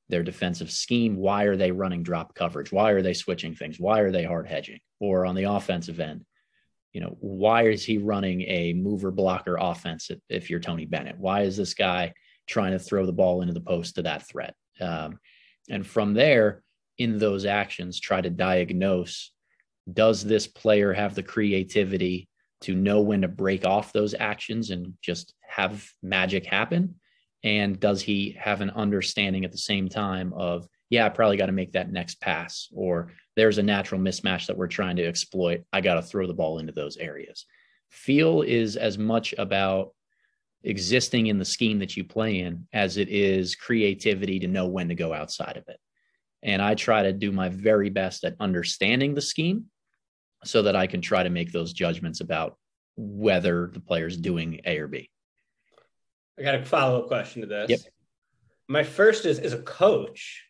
[0.09, 1.15] their defensive scheme?
[1.15, 2.71] Why are they running drop coverage?
[2.71, 3.79] Why are they switching things?
[3.79, 4.79] Why are they hard hedging?
[4.99, 6.25] Or on the offensive end,
[6.91, 11.19] you know, why is he running a mover blocker offense if, you're Tony Bennett?
[11.19, 12.13] Why is this guy
[12.47, 14.55] trying to throw the ball into the post to that threat?
[14.79, 15.19] Um,
[15.69, 16.63] and from there,
[16.97, 19.31] in those actions, try to diagnose
[19.91, 22.27] does this player have the creativity
[22.61, 26.95] to know when to break off those actions and just have magic happen?
[27.43, 31.47] And does he have an understanding at the same time of yeah, I probably got
[31.47, 35.63] to make that next pass, or there's a natural mismatch that we're trying to exploit.
[35.73, 37.45] I got to throw the ball into those areas.
[37.89, 39.93] Feel is as much about
[40.63, 44.89] existing in the scheme that you play in as it is creativity to know when
[44.89, 45.79] to go outside of it.
[46.43, 49.65] And I try to do my very best at understanding the scheme
[50.45, 52.57] so that I can try to make those judgments about
[52.95, 55.09] whether the player's doing A or B.
[56.39, 57.69] I got a follow up question to this.
[57.69, 57.79] Yep.
[58.67, 60.43] My first is as a coach,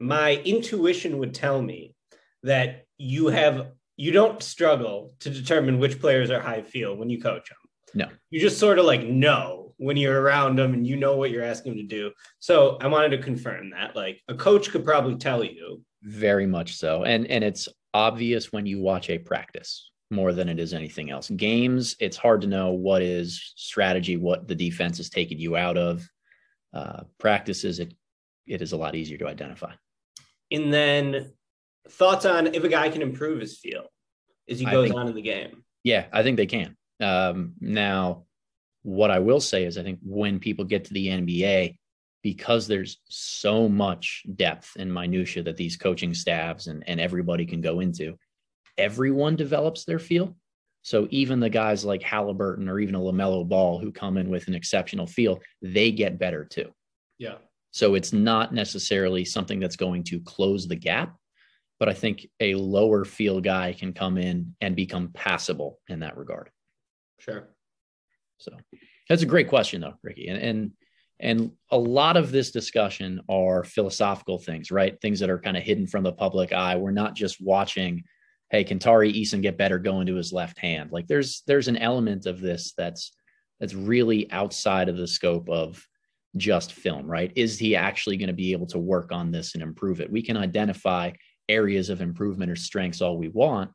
[0.00, 1.94] my intuition would tell me
[2.42, 7.20] that you have you don't struggle to determine which players are high feel when you
[7.20, 7.58] coach them.
[7.94, 8.08] No.
[8.30, 11.44] You just sort of like know when you're around them and you know what you're
[11.44, 12.12] asking them to do.
[12.38, 13.94] So I wanted to confirm that.
[13.94, 15.82] Like a coach could probably tell you.
[16.02, 17.04] Very much so.
[17.04, 21.30] And and it's obvious when you watch a practice more than it is anything else.
[21.30, 25.76] Games, it's hard to know what is strategy, what the defense is taking you out
[25.76, 26.06] of.
[26.72, 27.94] Uh, practices, it
[28.46, 29.72] it is a lot easier to identify.
[30.50, 31.32] And then
[31.88, 33.86] thoughts on if a guy can improve his feel
[34.48, 35.64] as he goes think, on in the game.
[35.84, 36.76] Yeah, I think they can.
[37.00, 38.24] Um, now,
[38.82, 41.76] what I will say is, I think when people get to the NBA,
[42.22, 47.60] because there's so much depth and minutia that these coaching staffs and, and everybody can
[47.60, 48.16] go into,
[48.78, 50.36] everyone develops their feel.
[50.82, 54.48] So even the guys like Halliburton or even a LaMelo Ball who come in with
[54.48, 56.72] an exceptional feel, they get better too.
[57.18, 57.36] Yeah.
[57.70, 61.16] So it's not necessarily something that's going to close the gap,
[61.78, 66.16] but I think a lower feel guy can come in and become passable in that
[66.16, 66.50] regard.
[67.18, 67.48] Sure.
[68.38, 68.52] So
[69.08, 70.28] that's a great question though, Ricky.
[70.28, 70.72] And and
[71.22, 75.00] And a lot of this discussion are philosophical things, right?
[75.00, 76.76] Things that are kind of hidden from the public eye.
[76.76, 78.02] We're not just watching,
[78.50, 80.90] hey, can Tari Eason get better going to his left hand?
[80.90, 83.12] Like there's there's an element of this that's
[83.60, 85.86] that's really outside of the scope of
[86.36, 87.32] just film, right?
[87.36, 90.10] Is he actually going to be able to work on this and improve it?
[90.10, 91.12] We can identify
[91.48, 93.70] areas of improvement or strengths all we want,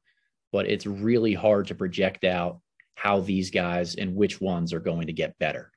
[0.52, 2.60] but it's really hard to project out
[2.96, 5.72] how these guys and which ones are going to get better.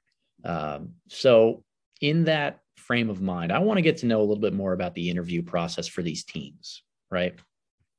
[0.45, 1.65] Um, so,
[2.01, 4.73] in that frame of mind, I want to get to know a little bit more
[4.73, 7.39] about the interview process for these teams, right?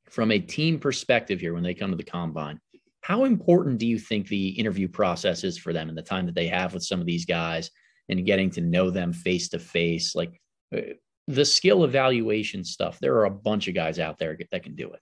[0.09, 2.59] From a team perspective here, when they come to the combine,
[3.01, 6.35] how important do you think the interview process is for them and the time that
[6.35, 7.71] they have with some of these guys
[8.09, 10.15] and getting to know them face to face?
[10.15, 10.39] Like
[10.75, 10.81] uh,
[11.27, 14.91] the skill evaluation stuff, there are a bunch of guys out there that can do
[14.91, 14.99] it.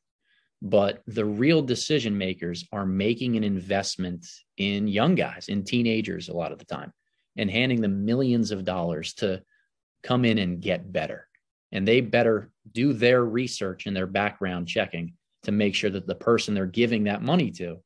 [0.62, 4.26] But the real decision makers are making an investment
[4.58, 6.94] in young guys, in teenagers, a lot of the time
[7.38, 9.42] and handing them millions of dollars to
[10.04, 11.28] come in and get better.
[11.72, 15.14] And they better do their research and their background checking
[15.44, 17.78] to make sure that the person they're giving that money to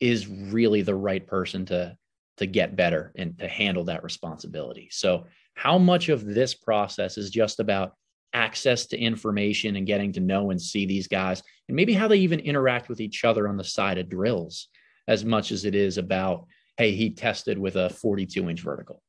[0.00, 1.96] is really the right person to
[2.38, 4.88] to get better and to handle that responsibility.
[4.90, 7.94] So, how much of this process is just about
[8.32, 12.16] access to information and getting to know and see these guys and maybe how they
[12.16, 14.68] even interact with each other on the side of drills
[15.06, 16.46] as much as it is about
[16.76, 19.02] hey, he tested with a 42 inch vertical?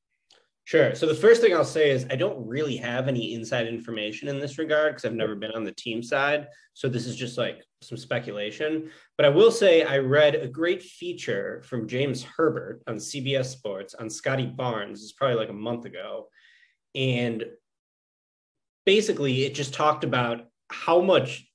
[0.66, 0.96] Sure.
[0.96, 4.40] So the first thing I'll say is I don't really have any inside information in
[4.40, 6.48] this regard because I've never been on the team side.
[6.74, 8.90] So this is just like some speculation.
[9.18, 13.94] But I will say I read a great feature from James Herbert on CBS Sports
[13.94, 15.04] on Scottie Barnes.
[15.04, 16.30] It's probably like a month ago.
[16.96, 17.44] And
[18.86, 21.46] basically it just talked about how much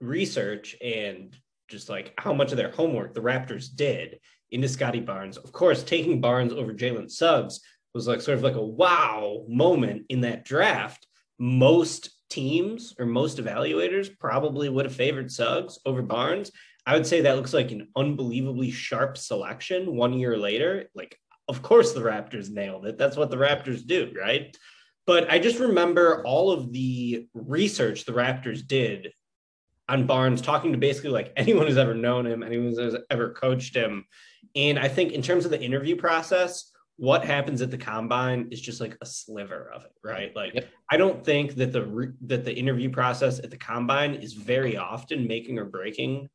[0.00, 1.36] research and
[1.68, 4.20] just like how much of their homework the Raptors did
[4.54, 5.36] into Scottie Barnes.
[5.36, 7.60] Of course, taking Barnes over Jalen Suggs
[7.92, 11.06] was like sort of like a wow moment in that draft.
[11.38, 16.50] Most teams or most evaluators probably would have favored Suggs over Barnes.
[16.86, 20.86] I would say that looks like an unbelievably sharp selection one year later.
[20.94, 22.98] Like, of course, the Raptors nailed it.
[22.98, 24.56] That's what the Raptors do, right?
[25.06, 29.12] But I just remember all of the research the Raptors did
[29.88, 33.76] on Barnes, talking to basically like anyone who's ever known him, anyone who's ever coached
[33.76, 34.04] him,
[34.54, 38.60] and I think in terms of the interview process, what happens at the combine is
[38.60, 40.34] just like a sliver of it, right?
[40.36, 40.68] Like yep.
[40.90, 44.76] I don't think that the re- that the interview process at the combine is very
[44.76, 46.28] often making or breaking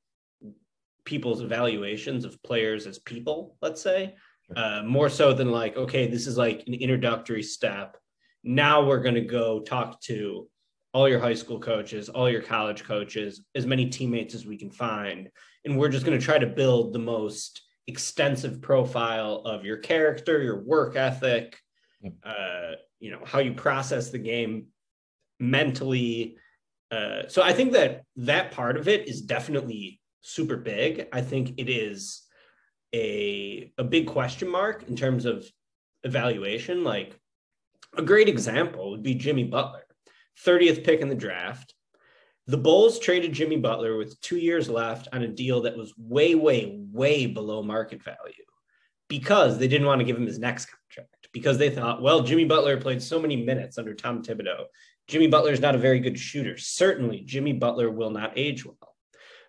[1.06, 4.16] people's evaluations of players as people, let's say.
[4.56, 7.98] Uh, more so than like, okay, this is like an introductory step.
[8.44, 10.48] Now we're going to go talk to
[10.94, 14.72] all your high school coaches, all your college coaches, as many teammates as we can
[14.72, 15.30] find.
[15.66, 20.42] And we're just going to try to build the most extensive profile of your character,
[20.42, 21.60] your work ethic,
[22.24, 24.68] uh, you know, how you process the game
[25.40, 26.38] mentally.
[26.92, 31.08] Uh, so I think that that part of it is definitely super big.
[31.12, 32.24] I think it is
[32.94, 35.46] a a big question mark in terms of
[36.04, 36.84] evaluation.
[36.84, 37.20] Like
[37.98, 39.86] a great example would be Jimmy Butler,
[40.46, 41.74] 30th pick in the draft.
[42.50, 46.34] The Bulls traded Jimmy Butler with two years left on a deal that was way,
[46.34, 48.18] way, way below market value
[49.08, 52.46] because they didn't want to give him his next contract because they thought, well, Jimmy
[52.46, 54.64] Butler played so many minutes under Tom Thibodeau.
[55.08, 56.58] Jimmy Butler is not a very good shooter.
[56.58, 58.96] Certainly, Jimmy Butler will not age well.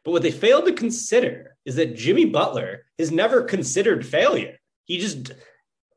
[0.04, 4.58] But what they failed to consider is that Jimmy Butler has never considered failure.
[4.84, 5.32] He just,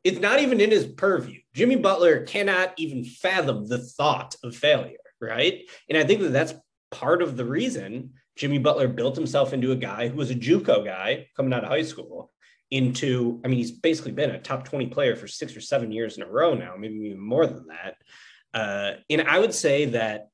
[0.05, 1.41] it's not even in his purview.
[1.53, 5.63] Jimmy Butler cannot even fathom the thought of failure, right?
[5.89, 6.53] And I think that that's
[6.93, 10.85] part of the reason Jimmy Butler built himself into a guy who was a JUCO
[10.85, 12.31] guy coming out of high school
[12.71, 16.17] into, I mean, he's basically been a top 20 player for six or seven years
[16.17, 17.95] in a row now, maybe even more than that.
[18.53, 20.29] Uh, and I would say that,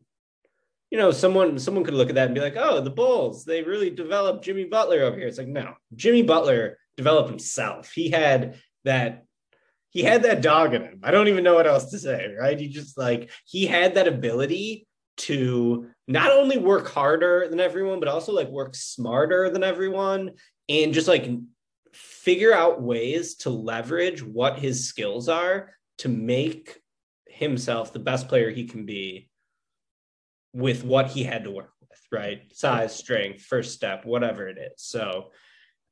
[0.91, 3.61] you know, someone someone could look at that and be like, oh, the Bulls, they
[3.61, 5.27] really developed Jimmy Butler over here.
[5.27, 7.91] It's like, no, Jimmy Butler developed himself.
[7.91, 8.55] He had
[8.85, 9.25] that
[9.91, 10.99] he had that dog in him.
[11.03, 12.59] I don't even know what else to say, right?
[12.59, 14.87] He just like he had that ability
[15.17, 20.31] to not only work harder than everyone, but also like work smarter than everyone
[20.67, 21.29] and just like
[21.93, 26.81] figure out ways to leverage what his skills are to make
[27.27, 29.29] himself the best player he can be
[30.51, 32.41] with what he had to work with, right?
[32.53, 34.81] Size, strength, first step, whatever it is.
[34.81, 35.29] So,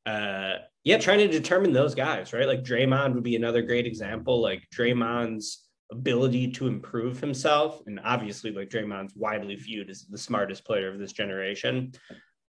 [0.07, 0.53] uh,
[0.84, 2.47] yeah, trying to determine those guys, right?
[2.47, 4.41] Like Draymond would be another great example.
[4.41, 7.81] Like Draymond's ability to improve himself.
[7.85, 11.93] And obviously, like Draymond's widely viewed as the smartest player of this generation.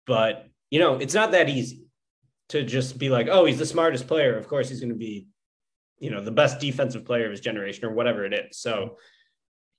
[0.06, 1.86] But, you know, it's not that easy
[2.48, 4.36] to just be like, oh, he's the smartest player.
[4.36, 5.28] Of course, he's going to be
[6.00, 8.58] you know, the best defensive player of his generation or whatever it is.
[8.58, 8.96] So,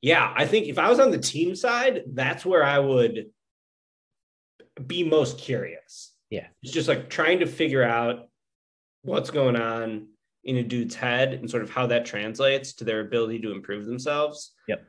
[0.02, 3.28] yeah, I think if I was on the team side, that's where I would
[4.86, 6.14] be most curious.
[6.30, 6.48] Yeah.
[6.64, 8.30] It's just like trying to figure out
[9.02, 10.08] what's going on
[10.44, 13.86] in a dude's head and sort of how that translates to their ability to improve
[13.86, 14.54] themselves.
[14.68, 14.86] Yep.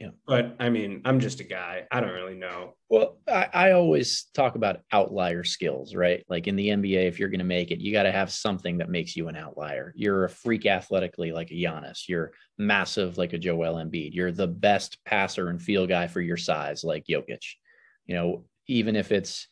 [0.00, 0.08] Yeah.
[0.26, 1.84] But I mean, I'm just a guy.
[1.90, 2.74] I don't really know.
[2.88, 6.24] Well, I, I always talk about outlier skills, right?
[6.28, 8.78] Like in the NBA, if you're going to make it, you got to have something
[8.78, 9.92] that makes you an outlier.
[9.96, 12.08] You're a freak athletically like a Giannis.
[12.08, 14.14] You're massive like a Joel Embiid.
[14.14, 17.44] You're the best passer and feel guy for your size like Jokic.
[18.06, 19.46] You know, even if it's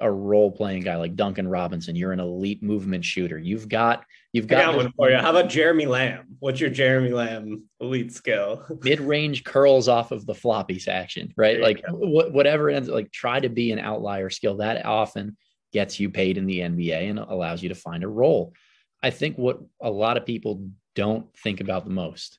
[0.00, 3.38] a role playing guy like Duncan Robinson, you're an elite movement shooter.
[3.38, 5.16] You've got you've got, got one for you.
[5.16, 6.36] How about Jeremy Lamb?
[6.38, 8.64] What's your Jeremy Lamb elite skill?
[8.82, 11.60] Mid range curls off of the floppies action, right?
[11.60, 15.36] Like wh- whatever ends like try to be an outlier skill that often
[15.72, 18.54] gets you paid in the NBA and allows you to find a role.
[19.02, 22.38] I think what a lot of people don't think about the most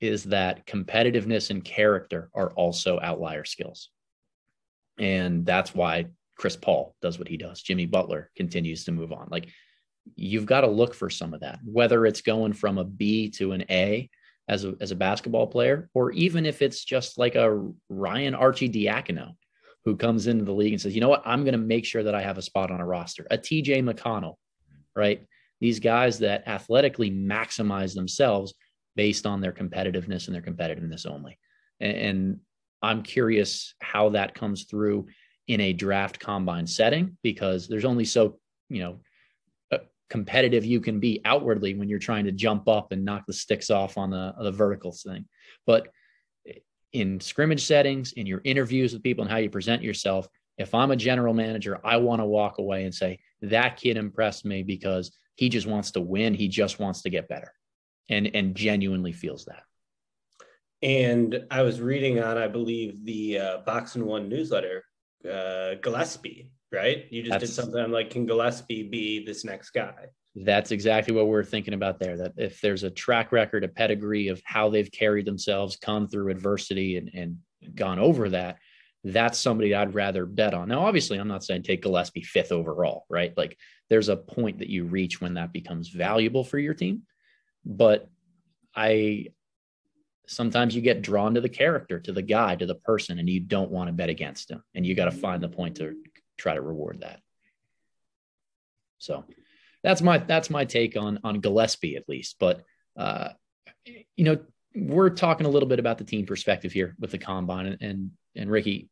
[0.00, 3.90] is that competitiveness and character are also outlier skills.
[4.98, 6.06] And that's why
[6.36, 7.62] Chris Paul does what he does.
[7.62, 9.28] Jimmy Butler continues to move on.
[9.30, 9.48] Like
[10.16, 13.52] you've got to look for some of that, whether it's going from a B to
[13.52, 14.08] an A
[14.48, 19.32] as a, as a basketball player, or even if it's just like a Ryan Arcidiacono
[19.84, 22.02] who comes into the league and says, you know what, I'm going to make sure
[22.02, 24.34] that I have a spot on a roster, a TJ McConnell,
[24.94, 25.26] right?
[25.60, 28.54] These guys that athletically maximize themselves
[28.96, 31.38] based on their competitiveness and their competitiveness only.
[31.80, 32.40] And, and
[32.82, 35.06] I'm curious how that comes through
[35.48, 38.38] in a draft combine setting because there's only so,
[38.68, 39.00] you know,
[39.72, 39.78] uh,
[40.08, 43.70] competitive you can be outwardly when you're trying to jump up and knock the sticks
[43.70, 45.26] off on the, the vertical thing.
[45.66, 45.88] But
[46.92, 50.28] in scrimmage settings, in your interviews with people and how you present yourself,
[50.58, 54.44] if I'm a general manager, I want to walk away and say, that kid impressed
[54.44, 56.34] me because he just wants to win.
[56.34, 57.52] He just wants to get better
[58.08, 59.62] and, and genuinely feels that.
[60.82, 64.84] And I was reading on, I believe, the uh, Box and One newsletter
[65.30, 67.06] uh, Gillespie, right?
[67.10, 70.06] You just That's, did something like, can Gillespie be this next guy?
[70.34, 72.16] That's exactly what we're thinking about there.
[72.16, 76.30] That if there's a track record, a pedigree of how they've carried themselves, come through
[76.30, 77.38] adversity, and, and
[77.74, 78.56] gone over that,
[79.04, 80.68] that's somebody I'd rather bet on.
[80.68, 83.36] Now, obviously, I'm not saying take Gillespie fifth overall, right?
[83.36, 83.58] Like
[83.90, 87.02] there's a point that you reach when that becomes valuable for your team.
[87.64, 88.08] But
[88.74, 89.26] I
[90.26, 93.40] sometimes you get drawn to the character, to the guy, to the person, and you
[93.40, 94.62] don't want to bet against him.
[94.74, 95.96] And you got to find the point to
[96.38, 97.20] try to reward that.
[98.98, 99.24] So
[99.82, 102.36] that's my that's my take on on Gillespie at least.
[102.38, 102.62] But
[102.96, 103.30] uh,
[104.16, 104.38] you know,
[104.74, 108.10] we're talking a little bit about the team perspective here with the combine and and,
[108.36, 108.88] and Ricky.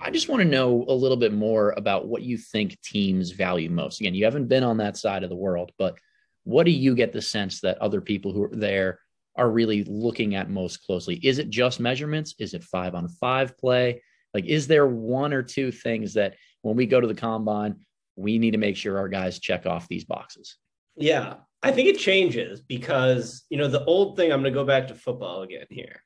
[0.00, 3.68] I just want to know a little bit more about what you think teams value
[3.68, 4.00] most.
[4.00, 5.96] Again, you haven't been on that side of the world, but
[6.44, 9.00] what do you get the sense that other people who are there
[9.38, 11.14] are really looking at most closely?
[11.22, 12.34] Is it just measurements?
[12.38, 14.02] Is it five on five play?
[14.34, 17.76] Like, is there one or two things that when we go to the combine,
[18.16, 20.56] we need to make sure our guys check off these boxes?
[20.96, 24.66] Yeah, I think it changes because, you know, the old thing, I'm going to go
[24.66, 26.02] back to football again here.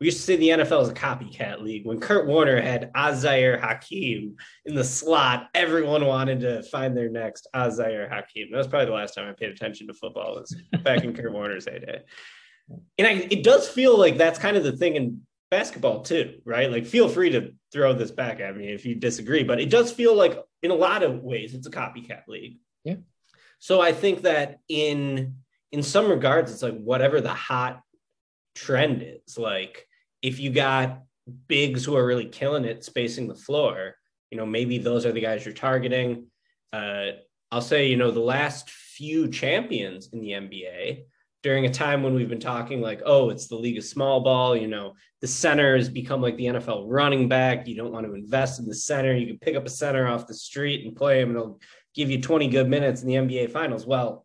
[0.00, 1.86] We used to say the NFL is a copycat league.
[1.86, 7.46] When Kurt Warner had Az-Zahir Hakim in the slot, everyone wanted to find their next
[7.54, 8.50] Az-Zahir Hakim.
[8.50, 11.32] That was probably the last time I paid attention to football was back in Kurt
[11.32, 12.02] Warner's heyday
[12.68, 16.70] and I, it does feel like that's kind of the thing in basketball too, right?
[16.70, 19.92] Like, feel free to throw this back at me if you disagree, but it does
[19.92, 22.58] feel like in a lot of ways it's a copycat league.
[22.84, 22.96] Yeah.
[23.58, 25.36] So I think that in
[25.70, 27.80] in some regards, it's like whatever the hot
[28.54, 29.38] trend is.
[29.38, 29.86] Like,
[30.20, 31.02] if you got
[31.48, 33.94] bigs who are really killing it, spacing the floor,
[34.30, 36.26] you know, maybe those are the guys you're targeting.
[36.72, 37.12] Uh,
[37.50, 41.04] I'll say, you know, the last few champions in the NBA
[41.42, 44.56] during a time when we've been talking like, oh, it's the league of small ball,
[44.56, 47.66] you know, the center has become like the NFL running back.
[47.66, 49.14] You don't want to invest in the center.
[49.14, 51.60] You can pick up a center off the street and play him, and it'll
[51.94, 53.86] give you 20 good minutes in the NBA finals.
[53.86, 54.24] Well,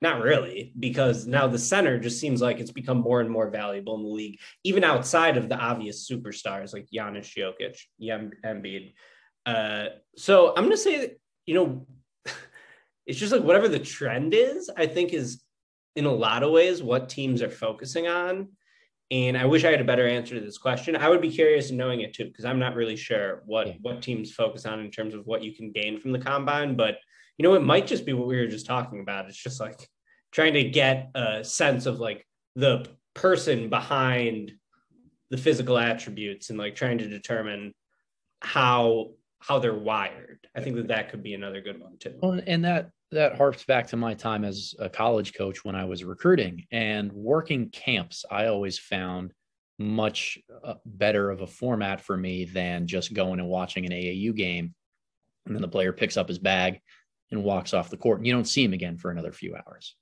[0.00, 3.96] not really, because now the center just seems like it's become more and more valuable
[3.96, 7.78] in the league, even outside of the obvious superstars like Giannis Jokic,
[8.44, 8.94] Embiid.
[9.44, 11.86] Uh, so I'm going to say that, you know,
[13.06, 15.42] it's just like whatever the trend is, I think is
[15.98, 18.48] in a lot of ways what teams are focusing on.
[19.10, 20.94] And I wish I had a better answer to this question.
[20.94, 23.74] I would be curious in knowing it too, because I'm not really sure what yeah.
[23.80, 26.76] what teams focus on in terms of what you can gain from the combine.
[26.76, 26.98] But
[27.36, 29.28] you know, it might just be what we were just talking about.
[29.28, 29.88] It's just like
[30.30, 34.52] trying to get a sense of like the person behind
[35.30, 37.74] the physical attributes and like trying to determine
[38.40, 39.10] how
[39.40, 40.46] how they're wired.
[40.54, 42.18] I think that that could be another good one too.
[42.22, 45.84] Well, and that that harps back to my time as a college coach when I
[45.84, 48.24] was recruiting and working camps.
[48.30, 49.32] I always found
[49.78, 54.34] much uh, better of a format for me than just going and watching an AAU
[54.34, 54.74] game
[55.46, 56.80] and then the player picks up his bag
[57.30, 59.96] and walks off the court and you don't see him again for another few hours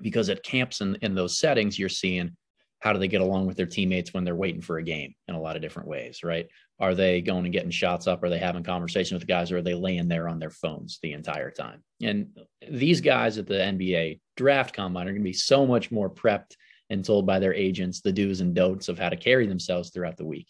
[0.00, 2.36] because at camps and in those settings you're seeing
[2.84, 5.34] how do they get along with their teammates when they're waiting for a game in
[5.34, 6.48] a lot of different ways, right?
[6.78, 8.22] Are they going and getting shots up?
[8.22, 9.50] Are they having conversation with the guys?
[9.50, 11.82] Or are they laying there on their phones the entire time?
[12.02, 12.38] And
[12.70, 16.56] these guys at the NBA draft combine are going to be so much more prepped
[16.90, 20.18] and told by their agents the do's and don'ts of how to carry themselves throughout
[20.18, 20.48] the week.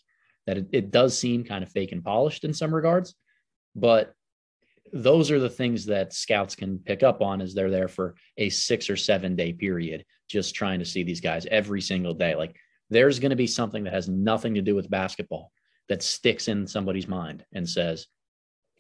[0.49, 3.15] That it, it does seem kind of fake and polished in some regards,
[3.77, 4.13] but
[4.93, 8.49] those are the things that scouts can pick up on as they're there for a
[8.51, 12.35] six or seven day period, just trying to see these guys every single day.
[12.35, 12.57] Like
[12.91, 15.53] there's going to be something that has nothing to do with basketball
[15.89, 18.07] that sticks in somebody's mind and says,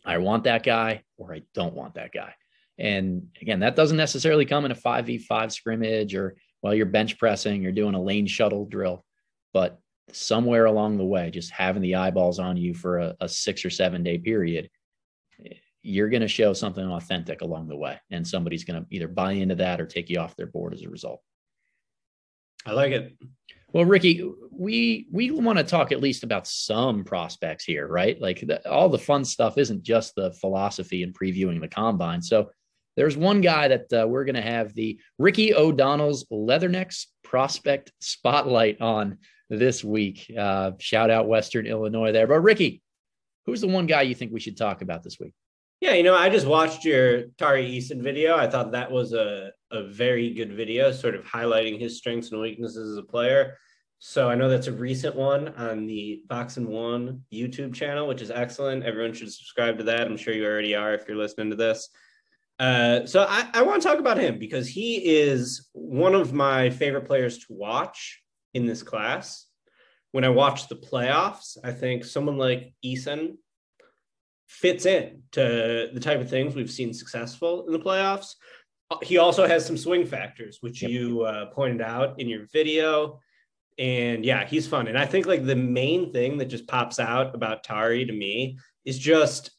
[0.04, 2.34] I want that guy or I don't want that guy.
[2.78, 7.62] And again, that doesn't necessarily come in a 5v5 scrimmage or while you're bench pressing,
[7.62, 9.04] you're doing a lane shuttle drill,
[9.52, 9.78] but
[10.12, 13.70] somewhere along the way, just having the eyeballs on you for a, a six or
[13.70, 14.68] seven day period
[15.84, 19.32] you're going to show something authentic along the way and somebody's going to either buy
[19.32, 21.20] into that or take you off their board as a result
[22.66, 23.16] i like it.
[23.72, 28.20] Well ricky we we want to talk at least about some prospects here right?
[28.20, 32.22] Like the, all the fun stuff isn't just the philosophy and previewing the combine.
[32.22, 32.50] So
[32.96, 38.80] there's one guy that uh, we're going to have the ricky o'donnell's leathernecks prospect spotlight
[38.80, 39.18] on
[39.50, 40.32] this week.
[40.38, 42.28] Uh, shout out western illinois there.
[42.28, 42.80] But ricky
[43.46, 45.34] who's the one guy you think we should talk about this week
[45.80, 48.36] yeah, you know, I just watched your Tari Eason video.
[48.36, 52.40] I thought that was a, a very good video, sort of highlighting his strengths and
[52.40, 53.58] weaknesses as a player.
[53.98, 58.22] So I know that's a recent one on the Box and One YouTube channel, which
[58.22, 58.84] is excellent.
[58.84, 60.06] Everyone should subscribe to that.
[60.06, 61.88] I'm sure you already are if you're listening to this.
[62.58, 66.70] Uh, so I, I want to talk about him because he is one of my
[66.70, 68.22] favorite players to watch
[68.52, 69.46] in this class.
[70.12, 73.36] When I watch the playoffs, I think someone like Eason
[74.54, 78.34] fits in to the type of things we've seen successful in the playoffs.
[79.02, 80.90] He also has some swing factors, which yep.
[80.90, 83.20] you uh, pointed out in your video.
[83.78, 84.86] And yeah, he's fun.
[84.86, 88.58] And I think like the main thing that just pops out about Tari to me
[88.84, 89.50] is just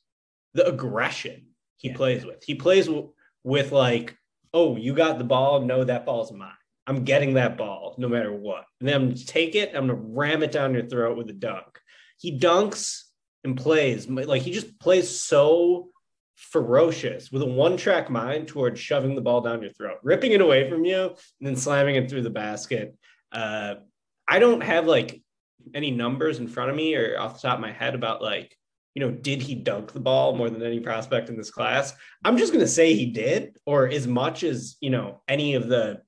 [0.53, 1.97] the aggression he yeah.
[1.97, 2.43] plays with.
[2.43, 3.11] He plays w-
[3.43, 4.15] with like,
[4.53, 5.61] oh, you got the ball.
[5.61, 6.51] No, that ball's mine.
[6.87, 8.63] I'm getting that ball no matter what.
[8.79, 9.75] And then I'm gonna take it.
[9.75, 11.79] I'm gonna ram it down your throat with a dunk.
[12.17, 13.04] He dunks
[13.45, 15.89] and plays like he just plays so
[16.35, 20.41] ferocious with a one track mind towards shoving the ball down your throat, ripping it
[20.41, 22.95] away from you, and then slamming it through the basket.
[23.31, 23.75] Uh,
[24.27, 25.21] I don't have like
[25.73, 28.55] any numbers in front of me or off the top of my head about like,
[28.93, 31.93] you know, did he dunk the ball more than any prospect in this class?
[32.23, 35.67] I'm just going to say he did, or as much as, you know, any of
[35.67, 36.01] the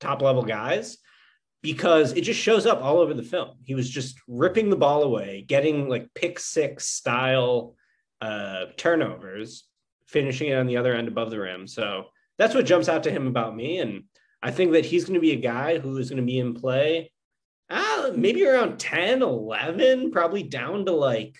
[0.00, 0.98] top level guys
[1.64, 3.56] because it just shows up all over the film.
[3.64, 7.74] He was just ripping the ball away, getting like pick six style
[8.20, 9.64] uh, turnovers,
[10.06, 11.66] finishing it on the other end above the rim.
[11.66, 12.04] So
[12.36, 13.78] that's what jumps out to him about me.
[13.78, 14.04] And
[14.42, 16.52] I think that he's going to be a guy who is going to be in
[16.52, 17.10] play
[17.70, 21.34] uh, maybe around 10, 11, probably down to like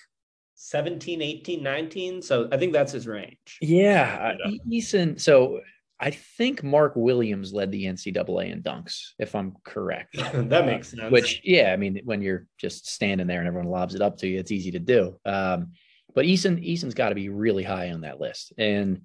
[0.54, 2.22] 17, 18, 19.
[2.22, 3.58] So I think that's his range.
[3.60, 4.32] Yeah.
[4.66, 5.20] Eason.
[5.20, 5.60] So
[6.04, 10.14] I think Mark Williams led the NCAA in dunks, if I'm correct.
[10.34, 11.10] that makes sense.
[11.10, 14.28] Which, yeah, I mean, when you're just standing there and everyone lobs it up to
[14.28, 15.18] you, it's easy to do.
[15.24, 15.72] Um,
[16.14, 18.52] but Eason, Eason's got to be really high on that list.
[18.58, 19.00] And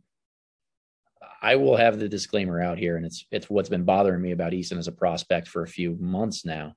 [1.42, 4.52] I will have the disclaimer out here, and it's it's what's been bothering me about
[4.52, 6.74] Eason as a prospect for a few months now.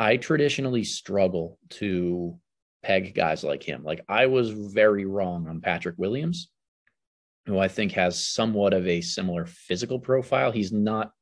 [0.00, 2.36] I traditionally struggle to
[2.82, 3.84] peg guys like him.
[3.84, 6.48] Like I was very wrong on Patrick Williams
[7.46, 10.52] who I think has somewhat of a similar physical profile.
[10.52, 11.12] He's not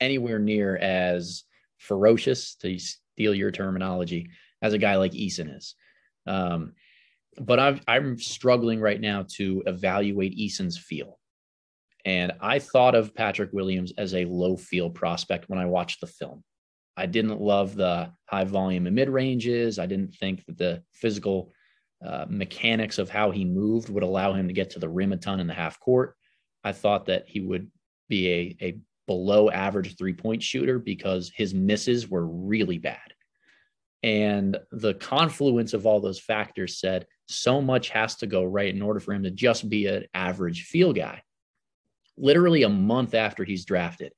[0.00, 1.44] anywhere near as
[1.78, 4.30] ferocious, to steal your terminology,
[4.62, 5.74] as a guy like Eason is.
[6.26, 6.72] Um,
[7.38, 11.18] but I'm, I'm struggling right now to evaluate Eason's feel.
[12.04, 16.06] And I thought of Patrick Williams as a low feel prospect when I watched the
[16.06, 16.42] film.
[16.96, 19.78] I didn't love the high volume and mid ranges.
[19.78, 21.52] I didn't think that the physical
[22.04, 25.16] uh, mechanics of how he moved would allow him to get to the rim a
[25.16, 26.16] ton in the half court.
[26.64, 27.70] I thought that he would
[28.08, 32.98] be a, a below average three point shooter because his misses were really bad.
[34.02, 38.82] And the confluence of all those factors said so much has to go right in
[38.82, 41.22] order for him to just be an average feel guy.
[42.16, 44.12] Literally a month after he's drafted,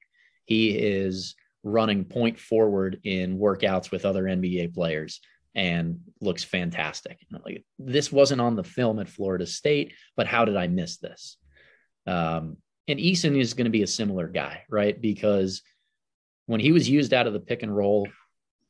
[0.44, 5.20] he is running point forward in workouts with other NBA players
[5.54, 7.18] and looks fantastic.
[7.44, 11.36] Like this wasn't on the film at Florida State, but how did I miss this?
[12.06, 12.56] Um,
[12.88, 15.00] and Eason is going to be a similar guy, right?
[15.00, 15.62] Because
[16.46, 18.08] when he was used out of the pick and roll,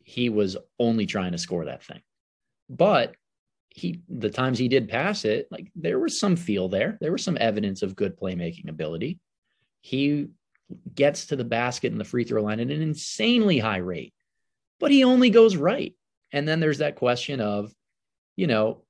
[0.05, 2.01] he was only trying to score that thing.
[2.69, 3.15] But
[3.71, 6.99] he, the times he did pass it, like there was some feel there.
[7.01, 9.19] There was some evidence of good playmaking ability.
[9.81, 10.29] He
[10.95, 14.13] gets to the basket and the free throw line at an insanely high rate,
[14.79, 15.95] but he only goes right.
[16.33, 17.73] And then there's that question of,
[18.37, 18.83] you know,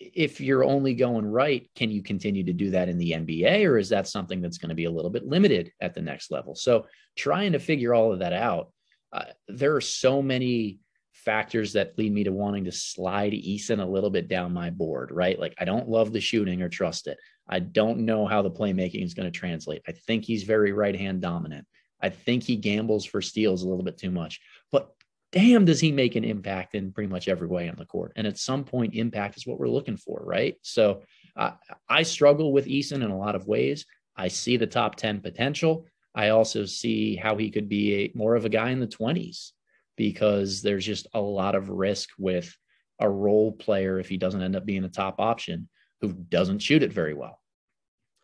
[0.00, 3.76] if you're only going right, can you continue to do that in the NBA, or
[3.76, 6.54] is that something that's going to be a little bit limited at the next level?
[6.54, 6.86] So,
[7.16, 8.72] trying to figure all of that out,
[9.12, 10.78] uh, there are so many
[11.12, 15.10] factors that lead me to wanting to slide Eason a little bit down my board,
[15.12, 15.38] right?
[15.38, 17.18] Like, I don't love the shooting or trust it.
[17.46, 19.82] I don't know how the playmaking is going to translate.
[19.86, 21.66] I think he's very right hand dominant.
[22.00, 24.40] I think he gambles for steals a little bit too much.
[24.72, 24.94] But
[25.32, 28.12] damn, does he make an impact in pretty much every way on the court.
[28.16, 30.56] And at some point, impact is what we're looking for, right?
[30.62, 31.02] So
[31.36, 31.52] uh,
[31.88, 33.86] I struggle with Eason in a lot of ways.
[34.16, 35.86] I see the top 10 potential.
[36.14, 39.52] I also see how he could be a, more of a guy in the 20s
[39.96, 42.56] because there's just a lot of risk with
[42.98, 45.68] a role player if he doesn't end up being a top option
[46.00, 47.38] who doesn't shoot it very well.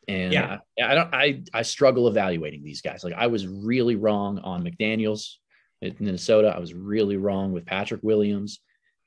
[0.08, 3.02] And yeah, I, I don't I I struggle evaluating these guys.
[3.02, 5.34] Like I was really wrong on McDaniels
[5.82, 6.52] in Minnesota.
[6.54, 8.60] I was really wrong with Patrick Williams.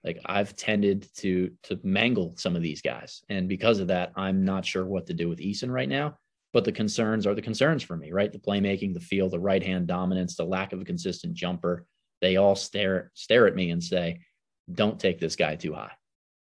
[0.04, 4.46] Like I've tended to to mangle some of these guys, and because of that, I'm
[4.46, 6.18] not sure what to do with Eason right now.
[6.54, 8.32] But the concerns are the concerns for me, right?
[8.32, 11.86] The playmaking, the feel, the right hand dominance, the lack of a consistent jumper.
[12.22, 14.22] They all stare stare at me and say,
[14.72, 15.92] "Don't take this guy too high."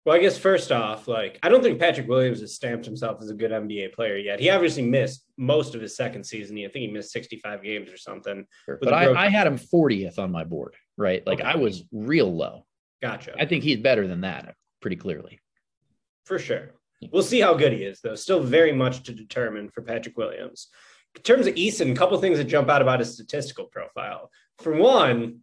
[0.06, 3.28] Well, I guess first off, like I don't think Patrick Williams has stamped himself as
[3.28, 4.40] a good NBA player yet.
[4.40, 6.56] He obviously missed most of his second season.
[6.58, 8.46] I think he missed 65 games or something.
[8.64, 8.78] Sure.
[8.80, 11.26] But I, I, had him 40th on my board, right?
[11.26, 11.48] Like okay.
[11.50, 12.64] I was real low.
[13.02, 13.34] Gotcha.
[13.38, 15.38] I think he's better than that, pretty clearly.
[16.24, 16.72] For sure.
[17.12, 18.14] We'll see how good he is, though.
[18.14, 20.68] Still very much to determine for Patrick Williams.
[21.16, 24.30] In terms of Eason, a couple things that jump out about his statistical profile.
[24.58, 25.40] For one,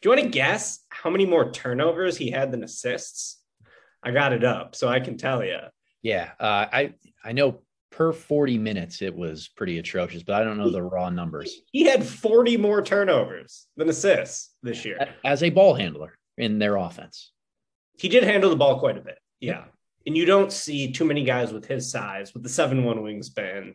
[0.00, 3.37] do you want to guess how many more turnovers he had than assists?
[4.08, 5.58] I got it up, so I can tell you.
[6.00, 10.56] Yeah, uh, I I know per 40 minutes it was pretty atrocious, but I don't
[10.56, 11.54] know the raw numbers.
[11.72, 16.76] He had 40 more turnovers than assists this year as a ball handler in their
[16.76, 17.32] offense.
[17.98, 19.18] He did handle the ball quite a bit.
[19.40, 19.64] Yeah.
[20.06, 23.74] And you don't see too many guys with his size, with the 7 1 wingspan,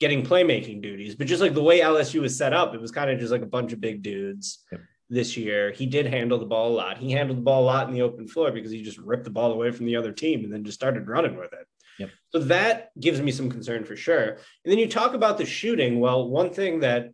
[0.00, 1.16] getting playmaking duties.
[1.16, 3.42] But just like the way LSU was set up, it was kind of just like
[3.42, 4.64] a bunch of big dudes.
[4.72, 5.70] Yep this year.
[5.70, 6.98] He did handle the ball a lot.
[6.98, 9.30] He handled the ball a lot in the open floor because he just ripped the
[9.30, 11.66] ball away from the other team and then just started running with it.
[11.98, 12.10] Yep.
[12.30, 14.28] So that gives me some concern for sure.
[14.28, 14.38] And
[14.72, 16.00] then you talk about the shooting.
[16.00, 17.10] Well, one thing that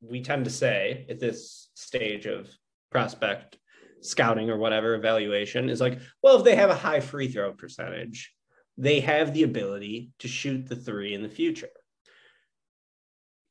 [0.00, 2.48] we tend to say at this stage of
[2.90, 3.58] prospect
[4.00, 8.32] scouting or whatever evaluation is like, well, if they have a high free throw percentage,
[8.78, 11.68] they have the ability to shoot the three in the future.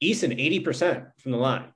[0.03, 1.71] Eason, 80% from the line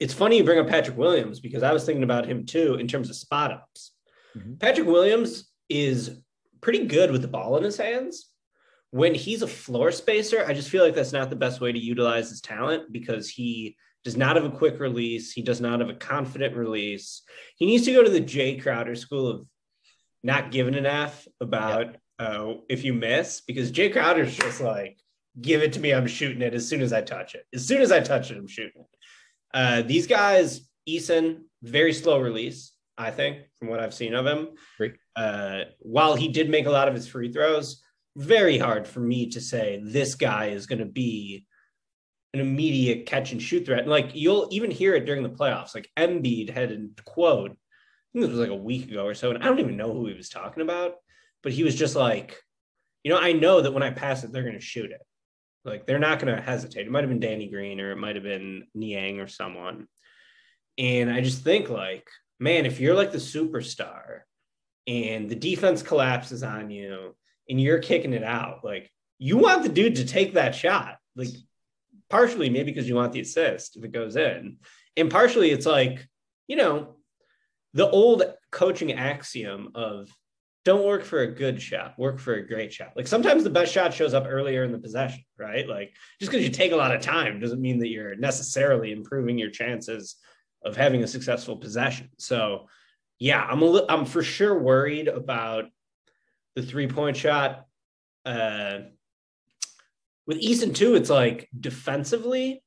[0.00, 2.88] it's funny you bring up Patrick Williams because I was thinking about him too in
[2.88, 3.92] terms of spot ups.
[4.36, 4.54] Mm-hmm.
[4.54, 6.22] Patrick Williams is
[6.60, 8.28] pretty good with the ball in his hands.
[8.90, 11.78] When he's a floor spacer, I just feel like that's not the best way to
[11.78, 15.32] utilize his talent because he does not have a quick release.
[15.32, 17.22] He does not have a confident release.
[17.56, 19.46] He needs to go to the Jae Crowder school of
[20.22, 22.26] not giving an F about yeah.
[22.26, 24.98] uh, if you miss because Jae Crowder's just like,
[25.40, 25.92] give it to me.
[25.92, 27.46] I'm shooting it as soon as I touch it.
[27.54, 28.91] As soon as I touch it, I'm shooting it.
[29.54, 34.48] Uh, these guys, Eason, very slow release, I think, from what I've seen of him.
[35.14, 37.82] Uh, while he did make a lot of his free throws,
[38.16, 41.46] very hard for me to say this guy is going to be
[42.34, 43.86] an immediate catch and shoot threat.
[43.86, 45.74] like you'll even hear it during the playoffs.
[45.74, 47.54] Like Embiid had a quote, I
[48.12, 50.06] think this was like a week ago or so, and I don't even know who
[50.06, 50.94] he was talking about,
[51.42, 52.38] but he was just like,
[53.02, 55.00] you know, I know that when I pass it, they're going to shoot it.
[55.64, 56.86] Like they're not going to hesitate.
[56.86, 59.86] It might have been Danny Green or it might have been Niang or someone.
[60.78, 62.08] And I just think like,
[62.40, 64.20] man, if you're like the superstar
[64.86, 67.14] and the defense collapses on you
[67.48, 70.96] and you're kicking it out, like you want the dude to take that shot.
[71.14, 71.28] Like
[72.10, 74.58] partially maybe because you want the assist if it goes in.
[74.96, 76.06] And partially it's like,
[76.48, 76.96] you know,
[77.74, 80.10] the old coaching axiom of
[80.64, 82.92] don't work for a good shot, work for a great shot.
[82.94, 85.68] Like sometimes the best shot shows up earlier in the possession, right?
[85.68, 89.38] Like just because you take a lot of time doesn't mean that you're necessarily improving
[89.38, 90.16] your chances
[90.64, 92.10] of having a successful possession.
[92.18, 92.68] So,
[93.18, 95.64] yeah, I'm a li- I'm for sure worried about
[96.54, 97.66] the three point shot.
[98.24, 98.80] Uh,
[100.26, 102.62] with Eason too, it's like defensively.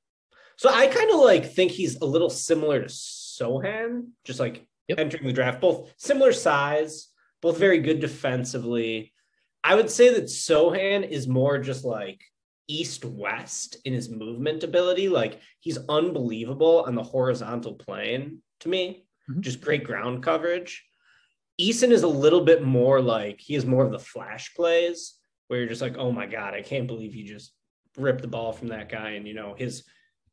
[0.58, 5.00] So I kind of like think he's a little similar to Sochan just like yep.
[5.00, 7.08] entering the draft, both similar size,
[7.46, 9.14] both very good defensively.
[9.64, 12.20] I would say that Sochan is more just like
[12.68, 15.10] east west in his movement ability.
[15.10, 19.42] Like he's unbelievable on the horizontal plane to me, mm-hmm.
[19.42, 20.84] just great ground coverage.
[21.62, 25.14] Eason is a little bit more like he is more of the flash plays
[25.48, 27.54] where you're just like, oh my God, I can't believe you just
[27.96, 29.12] ripped the ball from that guy.
[29.12, 29.84] And, you know, his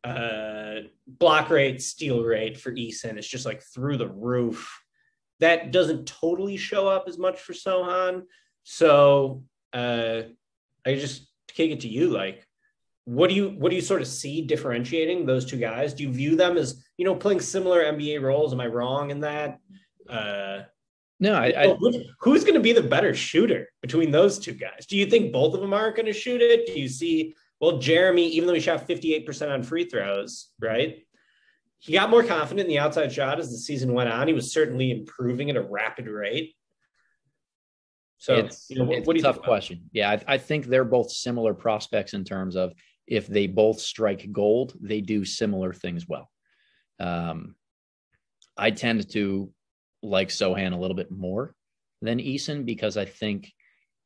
[0.02, 4.81] uh, block rate, steal rate for Eason is just like through the roof.
[5.40, 8.22] That doesn't totally show up as much for Sochan.
[8.62, 10.22] So uh,
[10.86, 12.10] I just kick it to you.
[12.10, 12.46] Like,
[13.04, 15.94] what do you what do you sort of see differentiating those two guys?
[15.94, 18.52] Do you view them as you know playing similar NBA roles?
[18.52, 19.58] Am I wrong in that?
[20.08, 20.62] Uh,
[21.18, 24.86] no, I, I who's, who's going to be the better shooter between those two guys?
[24.86, 26.66] Do you think both of them aren't going to shoot it?
[26.66, 30.48] Do you see well Jeremy, even though he shot fifty eight percent on free throws,
[30.60, 31.04] right?
[31.82, 34.28] He got more confident in the outside shot as the season went on.
[34.28, 36.54] He was certainly improving at a rapid rate.
[38.18, 39.90] So it's, you know, what, it's what a tough question.
[39.90, 42.72] Yeah, I, I, think they're both similar prospects in terms of
[43.08, 46.30] if they both strike gold, they do similar things well.
[47.00, 47.56] Um,
[48.56, 49.52] I tend to
[50.04, 51.56] like Sochan a little bit more
[52.00, 53.50] than Eason because I think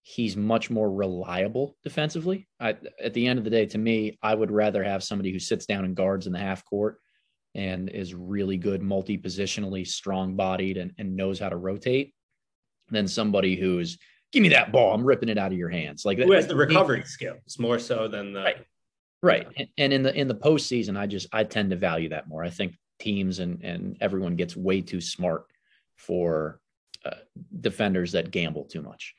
[0.03, 2.49] he's much more reliable defensively.
[2.59, 5.39] I, at the end of the day, to me, I would rather have somebody who
[5.39, 7.01] sits down and guards in the half court
[7.57, 12.15] and is really good multi positionally, strong bodied, and, and knows how to rotate
[12.91, 13.99] than somebody who's
[14.33, 16.05] give me that ball, I'm ripping it out of your hands.
[16.05, 18.57] Like who has the recovery skills more so than the right.
[19.23, 19.49] Right.
[19.57, 22.45] And, and in the in the postseason, I just I tend to value that more.
[22.45, 25.47] I think teams and and everyone gets way too smart
[25.97, 26.61] for
[27.05, 27.17] uh,
[27.61, 29.15] defenders that gamble too much.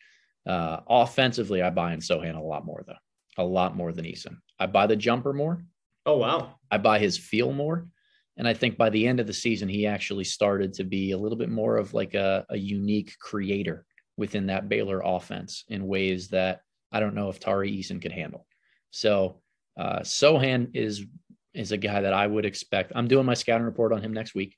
[0.45, 2.93] Uh, offensively, I buy in Sochan a lot more though,
[3.37, 4.37] a lot more than Eason.
[4.59, 5.63] I buy the jumper more.
[6.05, 6.55] Oh wow!
[6.71, 7.87] I buy his feel more,
[8.37, 11.17] and I think by the end of the season, he actually started to be a
[11.17, 13.85] little bit more of like a, a unique creator
[14.15, 16.61] within that Baylor offense in ways that
[16.91, 18.45] I don't know if Tari Eason could handle.
[18.91, 19.41] So
[19.77, 21.05] uh, Sochan is
[21.53, 22.91] is a guy that I would expect.
[22.93, 24.55] I'm doing my scouting report on him next week.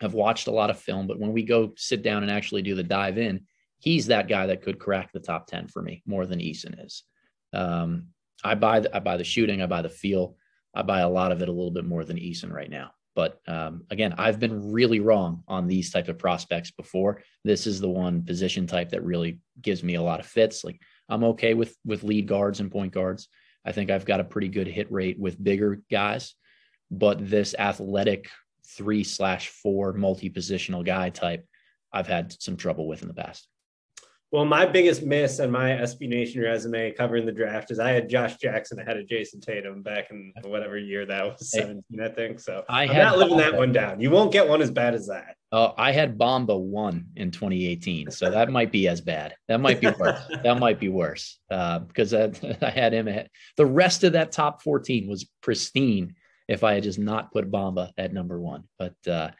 [0.00, 2.74] I've watched a lot of film, but when we go sit down and actually do
[2.74, 3.46] the dive in,
[3.78, 7.04] he's that guy that could crack the top 10 for me more than Eason is.
[7.52, 8.08] Um,
[8.42, 10.36] I buy the, I buy the shooting, I buy the feel,
[10.78, 12.92] I buy a lot of it a little bit more than Eason right now.
[13.16, 17.20] But um, again, I've been really wrong on these type of prospects before.
[17.42, 20.62] This is the one position type that really gives me a lot of fits.
[20.62, 23.26] Like I'm okay with with lead guards and point guards.
[23.64, 26.36] I think I've got a pretty good hit rate with bigger guys,
[26.92, 28.28] but this athletic
[28.68, 31.44] three slash four multi positional guy type,
[31.92, 33.48] I've had some trouble with in the past.
[34.30, 38.10] Well, my biggest miss on my SB Nation resume covering the draft is I had
[38.10, 42.38] Josh Jackson ahead of Jayson Tatum back in whatever year that was, 17, I think.
[42.38, 44.00] So I am not living that one down.
[44.00, 45.36] You won't get one as bad as that.
[45.50, 49.34] Oh, I had Bamba one in 2018, so that might be as bad.
[49.48, 50.20] That might be worse.
[50.42, 53.08] that might be worse uh, because I, I, had him.
[53.08, 56.14] At, the rest of that top 14 was pristine.
[56.48, 59.30] If I had just not put Bamba at number one, but uh,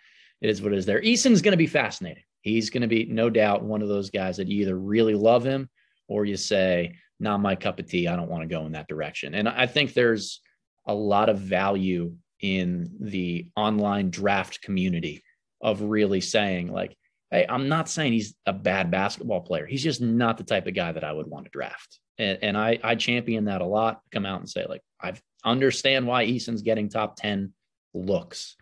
[0.41, 0.87] it is what it is.
[0.87, 4.11] There, Eason's going to be fascinating he's going to be no doubt one of those
[4.11, 5.69] guys that you either really love him
[6.09, 8.09] or you say, not my cup of tea.
[8.09, 9.35] I don't want to go in that direction.
[9.35, 10.41] And I think there's
[10.87, 15.23] a lot of value in the online draft community
[15.61, 16.97] of really saying, like,
[17.31, 19.67] hey, I'm not saying he's a bad basketball player.
[19.67, 21.99] He's just not the type of guy that I would want to draft.
[22.17, 24.01] And, and I, I champion that a lot.
[24.13, 25.15] Come out and say, like, I
[25.45, 27.53] understand why Eason's getting top 10
[27.95, 28.57] looks.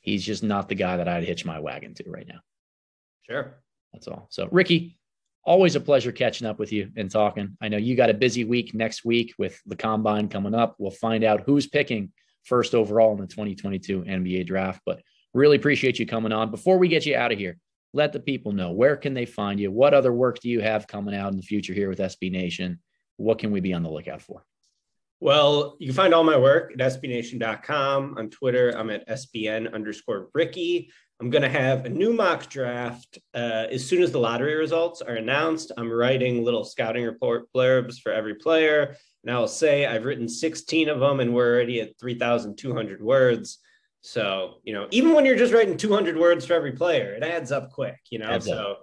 [0.00, 2.40] He's just not the guy that I'd hitch my wagon to right now.
[3.32, 3.62] Sure.
[3.94, 4.26] That's all.
[4.30, 4.98] So, Ricky,
[5.44, 7.56] always a pleasure catching up with you and talking.
[7.62, 10.76] I know you got a busy week next week with the combine coming up.
[10.78, 12.12] We'll find out who's picking
[12.44, 15.00] first overall in the 2022 NBA draft, but
[15.32, 16.50] really appreciate you coming on.
[16.50, 17.56] Before we get you out of here,
[17.94, 19.70] let the people know where can they find you?
[19.70, 22.80] What other work do you have coming out in the future here with SB Nation?
[23.16, 24.44] What can we be on the lookout for?
[25.20, 28.16] Well, you can find all my work at sbnation.com.
[28.18, 30.90] On Twitter, I'm at sbn underscore Ricky.
[31.22, 35.00] I'm going to have a new mock draft uh, as soon as the lottery results
[35.02, 35.70] are announced.
[35.76, 38.96] I'm writing little scouting report blurbs for every player.
[39.22, 43.58] And I'll say I've written 16 of them and we're already at 3,200 words.
[44.00, 47.52] So, you know, even when you're just writing 200 words for every player, it adds
[47.52, 48.26] up quick, you know?
[48.26, 48.82] Adds so up.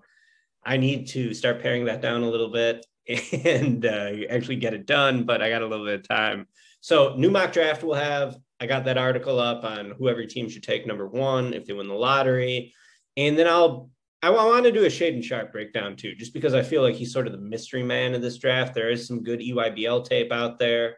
[0.64, 2.86] I need to start paring that down a little bit
[3.44, 6.48] and uh, actually get it done, but I got a little bit of time.
[6.80, 10.64] So, new mock draft will have I got that article up on whoever team should
[10.64, 12.74] take number one if they win the lottery.
[13.18, 13.90] And then I'll
[14.22, 17.14] I want to do a Shaedon Sharpe breakdown too, just because I feel like he's
[17.14, 18.74] sort of the mystery man of this draft.
[18.74, 20.98] There is some good EYBL tape out there,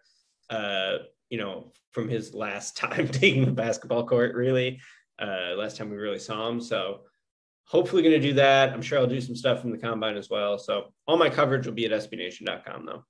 [0.49, 0.97] uh,
[1.29, 4.79] you know, from his last time taking the basketball court, really.
[5.19, 6.59] Uh, last time we really saw him.
[6.59, 7.01] So
[7.65, 8.73] hopefully going to do that.
[8.73, 10.57] I'm sure I'll do some stuff from the combine as well.
[10.57, 13.05] So all my coverage will be at SBNation.com though.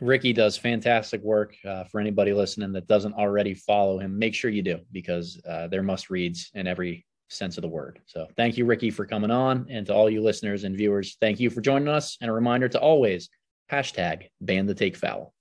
[0.00, 1.56] Ricky does fantastic work.
[1.64, 5.66] Uh, for anybody listening that doesn't already follow him, make sure you do because uh,
[5.68, 8.00] they're must reads in every sense of the word.
[8.06, 9.66] So thank you, Ricky, for coming on.
[9.68, 12.16] And to all you listeners and viewers, thank you for joining us.
[12.20, 13.28] And a reminder to always
[13.70, 15.34] hashtag ban the take foul.